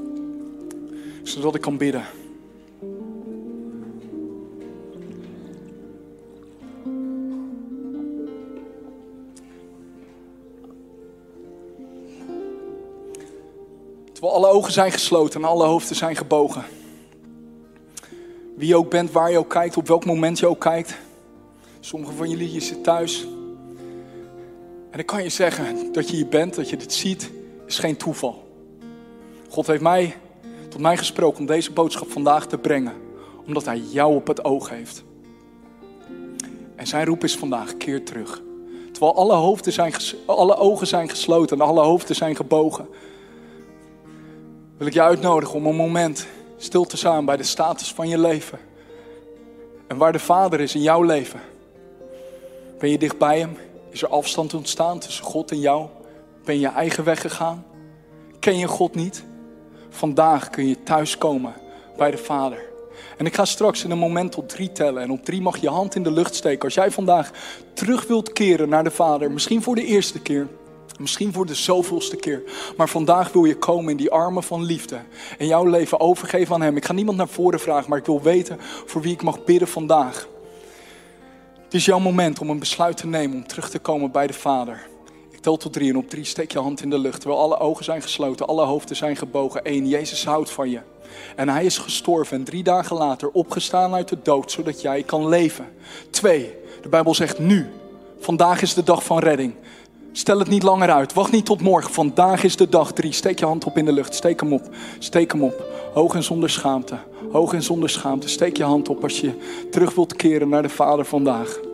zodat 1.22 1.54
ik 1.54 1.60
kan 1.60 1.76
bidden? 1.76 2.04
Alle 14.36 14.48
ogen 14.48 14.72
zijn 14.72 14.92
gesloten 14.92 15.40
en 15.40 15.48
alle 15.48 15.64
hoofden 15.64 15.96
zijn 15.96 16.16
gebogen. 16.16 16.64
Wie 18.56 18.68
je 18.68 18.76
ook 18.76 18.90
bent, 18.90 19.12
waar 19.12 19.30
je 19.30 19.38
ook 19.38 19.50
kijkt, 19.50 19.76
op 19.76 19.88
welk 19.88 20.04
moment 20.04 20.38
je 20.38 20.46
ook 20.46 20.60
kijkt. 20.60 20.96
Sommigen 21.80 22.16
van 22.16 22.30
jullie, 22.30 22.52
je 22.52 22.60
zit 22.60 22.84
thuis. 22.84 23.26
En 24.90 24.98
ik 24.98 25.06
kan 25.06 25.22
je 25.22 25.28
zeggen 25.28 25.92
dat 25.92 26.08
je 26.08 26.16
hier 26.16 26.28
bent, 26.28 26.54
dat 26.54 26.70
je 26.70 26.76
dit 26.76 26.92
ziet, 26.92 27.30
is 27.66 27.78
geen 27.78 27.96
toeval. 27.96 28.48
God 29.48 29.66
heeft 29.66 29.82
mij, 29.82 30.16
tot 30.68 30.80
mij 30.80 30.96
gesproken 30.96 31.40
om 31.40 31.46
deze 31.46 31.72
boodschap 31.72 32.10
vandaag 32.10 32.46
te 32.46 32.58
brengen. 32.58 32.94
Omdat 33.46 33.64
hij 33.64 33.78
jou 33.78 34.14
op 34.14 34.26
het 34.26 34.44
oog 34.44 34.68
heeft. 34.68 35.04
En 36.74 36.86
zijn 36.86 37.06
roep 37.06 37.24
is 37.24 37.36
vandaag, 37.36 37.76
keer 37.76 38.04
terug. 38.04 38.42
Terwijl 38.92 39.16
alle, 39.16 39.34
hoofden 39.34 39.72
zijn, 39.72 39.92
alle 40.26 40.56
ogen 40.56 40.86
zijn 40.86 41.08
gesloten 41.08 41.60
en 41.60 41.66
alle 41.66 41.82
hoofden 41.82 42.16
zijn 42.16 42.36
gebogen 42.36 42.88
wil 44.76 44.86
ik 44.86 44.92
je 44.92 45.02
uitnodigen 45.02 45.54
om 45.54 45.66
een 45.66 45.76
moment 45.76 46.26
stil 46.56 46.84
te 46.84 46.96
staan 46.96 47.24
bij 47.24 47.36
de 47.36 47.42
status 47.42 47.92
van 47.92 48.08
je 48.08 48.18
leven. 48.18 48.58
En 49.86 49.96
waar 49.96 50.12
de 50.12 50.18
Vader 50.18 50.60
is 50.60 50.74
in 50.74 50.82
jouw 50.82 51.02
leven. 51.02 51.40
Ben 52.78 52.90
je 52.90 52.98
dicht 52.98 53.18
bij 53.18 53.38
Hem? 53.38 53.56
Is 53.90 54.02
er 54.02 54.08
afstand 54.08 54.54
ontstaan 54.54 54.98
tussen 54.98 55.24
God 55.24 55.50
en 55.50 55.60
jou? 55.60 55.86
Ben 56.44 56.54
je 56.54 56.60
je 56.60 56.68
eigen 56.68 57.04
weg 57.04 57.20
gegaan? 57.20 57.64
Ken 58.38 58.58
je 58.58 58.66
God 58.66 58.94
niet? 58.94 59.24
Vandaag 59.88 60.50
kun 60.50 60.68
je 60.68 60.82
thuiskomen 60.82 61.54
bij 61.96 62.10
de 62.10 62.18
Vader. 62.18 62.64
En 63.16 63.26
ik 63.26 63.34
ga 63.34 63.44
straks 63.44 63.84
in 63.84 63.90
een 63.90 63.98
moment 63.98 64.32
tot 64.32 64.48
drie 64.48 64.72
tellen. 64.72 65.02
En 65.02 65.10
op 65.10 65.24
drie 65.24 65.40
mag 65.40 65.56
je 65.56 65.68
hand 65.68 65.94
in 65.94 66.02
de 66.02 66.10
lucht 66.10 66.34
steken. 66.34 66.64
Als 66.64 66.74
jij 66.74 66.90
vandaag 66.90 67.30
terug 67.72 68.06
wilt 68.06 68.32
keren 68.32 68.68
naar 68.68 68.84
de 68.84 68.90
Vader, 68.90 69.30
misschien 69.30 69.62
voor 69.62 69.74
de 69.74 69.84
eerste 69.84 70.20
keer. 70.20 70.48
Misschien 70.98 71.32
voor 71.32 71.46
de 71.46 71.54
zoveelste 71.54 72.16
keer. 72.16 72.42
Maar 72.76 72.88
vandaag 72.88 73.32
wil 73.32 73.44
je 73.44 73.56
komen 73.56 73.90
in 73.90 73.96
die 73.96 74.10
armen 74.10 74.42
van 74.42 74.64
liefde. 74.64 74.98
En 75.38 75.46
jouw 75.46 75.64
leven 75.64 76.00
overgeven 76.00 76.54
aan 76.54 76.62
Hem. 76.62 76.76
Ik 76.76 76.84
ga 76.84 76.92
niemand 76.92 77.16
naar 77.16 77.28
voren 77.28 77.60
vragen, 77.60 77.90
maar 77.90 77.98
ik 77.98 78.06
wil 78.06 78.22
weten 78.22 78.58
voor 78.86 79.02
wie 79.02 79.12
ik 79.12 79.22
mag 79.22 79.44
bidden 79.44 79.68
vandaag. 79.68 80.28
Het 81.64 81.74
is 81.74 81.84
jouw 81.84 81.98
moment 81.98 82.38
om 82.38 82.50
een 82.50 82.58
besluit 82.58 82.96
te 82.96 83.06
nemen 83.06 83.36
om 83.36 83.46
terug 83.46 83.70
te 83.70 83.78
komen 83.78 84.10
bij 84.10 84.26
de 84.26 84.32
Vader. 84.32 84.86
Ik 85.30 85.40
tel 85.40 85.56
tot 85.56 85.72
drie 85.72 85.90
en 85.90 85.96
op 85.96 86.08
drie 86.08 86.24
steek 86.24 86.52
je 86.52 86.58
hand 86.58 86.82
in 86.82 86.90
de 86.90 86.98
lucht. 86.98 87.20
Terwijl 87.20 87.40
alle 87.40 87.58
ogen 87.58 87.84
zijn 87.84 88.02
gesloten, 88.02 88.46
alle 88.46 88.64
hoofden 88.64 88.96
zijn 88.96 89.16
gebogen. 89.16 89.60
Eén, 89.64 89.88
Jezus 89.88 90.24
houdt 90.24 90.50
van 90.50 90.70
je. 90.70 90.80
En 91.36 91.48
hij 91.48 91.64
is 91.64 91.78
gestorven 91.78 92.36
en 92.36 92.44
drie 92.44 92.62
dagen 92.62 92.96
later 92.96 93.30
opgestaan 93.30 93.94
uit 93.94 94.08
de 94.08 94.18
dood, 94.22 94.50
zodat 94.50 94.80
jij 94.80 95.02
kan 95.02 95.28
leven. 95.28 95.66
Twee, 96.10 96.54
de 96.82 96.88
Bijbel 96.88 97.14
zegt 97.14 97.38
nu. 97.38 97.66
Vandaag 98.18 98.62
is 98.62 98.74
de 98.74 98.82
dag 98.82 99.04
van 99.04 99.18
redding. 99.18 99.54
Stel 100.16 100.38
het 100.38 100.48
niet 100.48 100.62
langer 100.62 100.90
uit. 100.90 101.12
Wacht 101.12 101.32
niet 101.32 101.44
tot 101.44 101.60
morgen. 101.60 101.92
Vandaag 101.92 102.44
is 102.44 102.56
de 102.56 102.68
dag 102.68 102.92
drie. 102.92 103.12
Steek 103.12 103.38
je 103.38 103.44
hand 103.44 103.64
op 103.64 103.78
in 103.78 103.84
de 103.84 103.92
lucht. 103.92 104.14
Steek 104.14 104.40
hem 104.40 104.52
op. 104.52 104.68
Steek 104.98 105.32
hem 105.32 105.42
op. 105.42 105.64
Hoog 105.94 106.14
en 106.14 106.22
zonder 106.22 106.50
schaamte. 106.50 106.98
Hoog 107.32 107.52
en 107.52 107.62
zonder 107.62 107.90
schaamte. 107.90 108.28
Steek 108.28 108.56
je 108.56 108.62
hand 108.62 108.88
op 108.88 109.02
als 109.02 109.20
je 109.20 109.32
terug 109.70 109.94
wilt 109.94 110.16
keren 110.16 110.48
naar 110.48 110.62
de 110.62 110.68
Vader 110.68 111.04
vandaag. 111.04 111.65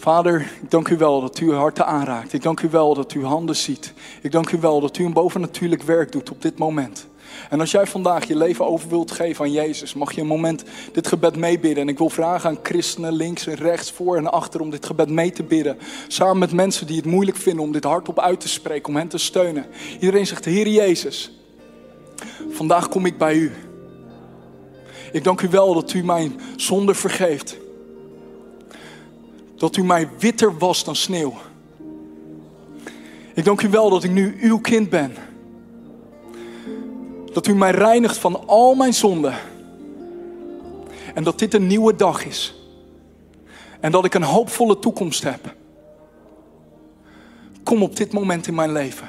Vader, 0.00 0.40
ik 0.62 0.70
dank 0.70 0.88
u 0.88 0.96
wel 0.96 1.20
dat 1.20 1.40
u 1.40 1.52
harten 1.52 1.86
aanraakt. 1.86 2.32
Ik 2.32 2.42
dank 2.42 2.60
u 2.60 2.68
wel 2.70 2.94
dat 2.94 3.14
u 3.14 3.24
handen 3.24 3.56
ziet. 3.56 3.92
Ik 4.22 4.32
dank 4.32 4.50
u 4.50 4.58
wel 4.60 4.80
dat 4.80 4.98
u 4.98 5.04
een 5.04 5.12
bovennatuurlijk 5.12 5.82
werk 5.82 6.12
doet 6.12 6.30
op 6.30 6.42
dit 6.42 6.58
moment. 6.58 7.06
En 7.50 7.60
als 7.60 7.70
jij 7.70 7.86
vandaag 7.86 8.24
je 8.24 8.36
leven 8.36 8.66
over 8.66 8.88
wilt 8.88 9.10
geven 9.10 9.44
aan 9.44 9.52
Jezus, 9.52 9.94
mag 9.94 10.12
je 10.12 10.20
een 10.20 10.26
moment 10.26 10.64
dit 10.92 11.06
gebed 11.06 11.36
meebidden. 11.36 11.82
En 11.82 11.88
ik 11.88 11.98
wil 11.98 12.10
vragen 12.10 12.50
aan 12.50 12.58
christenen 12.62 13.12
links 13.12 13.46
en 13.46 13.54
rechts, 13.54 13.92
voor 13.92 14.16
en 14.16 14.32
achter 14.32 14.60
om 14.60 14.70
dit 14.70 14.86
gebed 14.86 15.08
mee 15.08 15.32
te 15.32 15.42
bidden. 15.42 15.78
Samen 16.08 16.38
met 16.38 16.52
mensen 16.52 16.86
die 16.86 16.96
het 16.96 17.06
moeilijk 17.06 17.36
vinden 17.36 17.64
om 17.64 17.72
dit 17.72 17.84
hardop 17.84 18.20
uit 18.20 18.40
te 18.40 18.48
spreken, 18.48 18.88
om 18.88 18.96
hen 18.96 19.08
te 19.08 19.18
steunen. 19.18 19.66
Iedereen 19.92 20.26
zegt, 20.26 20.44
Heer 20.44 20.68
Jezus, 20.68 21.32
vandaag 22.50 22.88
kom 22.88 23.06
ik 23.06 23.18
bij 23.18 23.34
u. 23.34 23.52
Ik 25.12 25.24
dank 25.24 25.40
u 25.40 25.48
wel 25.48 25.74
dat 25.74 25.92
u 25.92 26.04
mijn 26.04 26.40
zonde 26.56 26.94
vergeeft. 26.94 27.56
Dat 29.60 29.76
u 29.76 29.84
mij 29.84 30.08
witter 30.18 30.58
was 30.58 30.84
dan 30.84 30.96
sneeuw. 30.96 31.34
Ik 33.34 33.44
dank 33.44 33.62
u 33.62 33.68
wel 33.68 33.90
dat 33.90 34.04
ik 34.04 34.10
nu 34.10 34.36
uw 34.40 34.58
kind 34.58 34.90
ben. 34.90 35.14
Dat 37.32 37.46
u 37.46 37.54
mij 37.54 37.70
reinigt 37.70 38.16
van 38.16 38.46
al 38.46 38.74
mijn 38.74 38.94
zonden. 38.94 39.34
En 41.14 41.24
dat 41.24 41.38
dit 41.38 41.54
een 41.54 41.66
nieuwe 41.66 41.96
dag 41.96 42.26
is. 42.26 42.54
En 43.80 43.92
dat 43.92 44.04
ik 44.04 44.14
een 44.14 44.22
hoopvolle 44.22 44.78
toekomst 44.78 45.22
heb. 45.22 45.54
Kom 47.62 47.82
op 47.82 47.96
dit 47.96 48.12
moment 48.12 48.46
in 48.46 48.54
mijn 48.54 48.72
leven. 48.72 49.08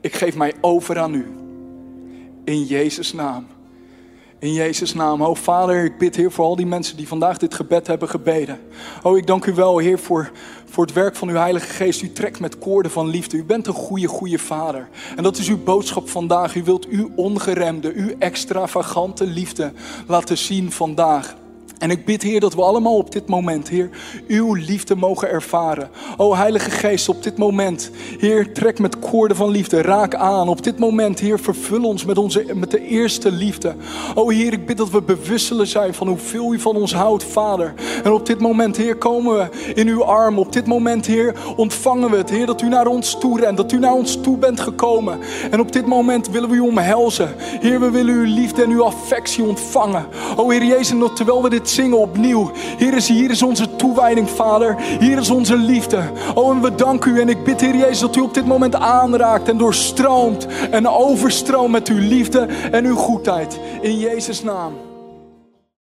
Ik 0.00 0.14
geef 0.14 0.36
mij 0.36 0.54
over 0.60 0.98
aan 0.98 1.14
u. 1.14 1.26
In 2.44 2.64
Jezus' 2.64 3.12
naam. 3.12 3.46
In 4.38 4.52
Jezus' 4.52 4.94
naam. 4.94 5.22
Oh 5.22 5.36
Vader, 5.36 5.84
ik 5.84 5.98
bid 5.98 6.16
Heer 6.16 6.32
voor 6.32 6.44
al 6.44 6.56
die 6.56 6.66
mensen 6.66 6.96
die 6.96 7.08
vandaag 7.08 7.38
dit 7.38 7.54
gebed 7.54 7.86
hebben 7.86 8.08
gebeden. 8.08 8.60
Oh, 9.02 9.16
ik 9.16 9.26
dank 9.26 9.46
u 9.46 9.54
wel 9.54 9.78
Heer 9.78 9.98
voor, 9.98 10.30
voor 10.64 10.84
het 10.84 10.94
werk 10.94 11.16
van 11.16 11.28
uw 11.28 11.34
Heilige 11.34 11.66
Geest. 11.66 12.02
U 12.02 12.12
trekt 12.12 12.40
met 12.40 12.58
koorden 12.58 12.92
van 12.92 13.06
liefde. 13.08 13.36
U 13.36 13.44
bent 13.44 13.66
een 13.66 13.72
goede, 13.72 14.06
goede 14.06 14.38
Vader. 14.38 14.88
En 15.16 15.22
dat 15.22 15.36
is 15.36 15.48
uw 15.48 15.62
boodschap 15.62 16.08
vandaag. 16.08 16.54
U 16.54 16.64
wilt 16.64 16.86
uw 16.86 17.10
ongeremde, 17.14 17.92
uw 17.94 18.14
extravagante 18.18 19.26
liefde 19.26 19.72
laten 20.06 20.38
zien 20.38 20.72
vandaag. 20.72 21.36
En 21.78 21.90
ik 21.90 22.04
bid, 22.04 22.22
Heer, 22.22 22.40
dat 22.40 22.54
we 22.54 22.62
allemaal 22.62 22.96
op 22.96 23.12
dit 23.12 23.26
moment, 23.26 23.68
Heer, 23.68 23.90
uw 24.28 24.54
liefde 24.54 24.96
mogen 24.96 25.30
ervaren. 25.30 25.90
O 26.16 26.34
Heilige 26.34 26.70
Geest, 26.70 27.08
op 27.08 27.22
dit 27.22 27.36
moment, 27.36 27.90
Heer, 28.18 28.52
trek 28.52 28.78
met 28.78 28.98
koorden 28.98 29.36
van 29.36 29.50
liefde, 29.50 29.82
raak 29.82 30.14
aan. 30.14 30.48
Op 30.48 30.62
dit 30.62 30.78
moment, 30.78 31.18
Heer, 31.18 31.38
vervul 31.38 31.82
ons 31.82 32.04
met, 32.04 32.18
onze, 32.18 32.46
met 32.54 32.70
de 32.70 32.80
eerste 32.80 33.30
liefde. 33.30 33.74
O 34.14 34.28
Heer, 34.28 34.52
ik 34.52 34.66
bid 34.66 34.76
dat 34.76 34.90
we 34.90 35.02
bewust 35.02 35.52
zijn 35.62 35.94
van 35.94 36.08
hoeveel 36.08 36.54
u 36.54 36.60
van 36.60 36.76
ons 36.76 36.94
houdt, 36.94 37.24
Vader. 37.24 37.74
En 38.04 38.12
op 38.12 38.26
dit 38.26 38.40
moment, 38.40 38.76
Heer, 38.76 38.96
komen 38.96 39.36
we 39.36 39.72
in 39.74 39.88
uw 39.88 40.04
arm. 40.04 40.38
Op 40.38 40.52
dit 40.52 40.66
moment, 40.66 41.06
Heer, 41.06 41.34
ontvangen 41.56 42.10
we 42.10 42.16
het, 42.16 42.30
Heer, 42.30 42.46
dat 42.46 42.62
u 42.62 42.68
naar 42.68 42.86
ons 42.86 43.18
toe 43.18 43.40
rent, 43.40 43.56
dat 43.56 43.72
u 43.72 43.78
naar 43.78 43.94
ons 43.94 44.20
toe 44.20 44.36
bent 44.38 44.60
gekomen. 44.60 45.18
En 45.50 45.60
op 45.60 45.72
dit 45.72 45.86
moment 45.86 46.30
willen 46.30 46.50
we 46.50 46.56
u 46.56 46.60
omhelzen. 46.60 47.34
Heer, 47.38 47.80
we 47.80 47.90
willen 47.90 48.14
uw 48.14 48.34
liefde 48.34 48.62
en 48.62 48.70
uw 48.70 48.84
affectie 48.84 49.44
ontvangen. 49.44 50.06
O 50.36 50.50
Heer 50.50 50.64
Jezus, 50.64 51.08
terwijl 51.14 51.42
we 51.42 51.50
dit 51.50 51.65
zingen 51.68 51.98
opnieuw. 51.98 52.50
Hier 52.78 52.94
is, 52.94 53.08
hier 53.08 53.30
is 53.30 53.42
onze 53.42 53.76
toewijding, 53.76 54.30
Vader. 54.30 54.76
Hier 55.00 55.18
is 55.18 55.30
onze 55.30 55.56
liefde. 55.56 55.98
Oh, 56.34 56.54
en 56.54 56.62
we 56.62 56.74
danken 56.74 57.14
u. 57.14 57.20
En 57.20 57.28
ik 57.28 57.44
bid, 57.44 57.60
Heer 57.60 57.76
Jezus, 57.76 58.00
dat 58.00 58.16
u 58.16 58.20
op 58.20 58.34
dit 58.34 58.46
moment 58.46 58.74
aanraakt 58.74 59.48
en 59.48 59.58
doorstroomt 59.58 60.46
en 60.70 60.88
overstroomt 60.88 61.70
met 61.70 61.88
uw 61.88 61.98
liefde 61.98 62.46
en 62.70 62.84
uw 62.84 62.96
goedheid. 62.96 63.60
In 63.80 63.98
Jezus' 63.98 64.42
naam. 64.42 64.85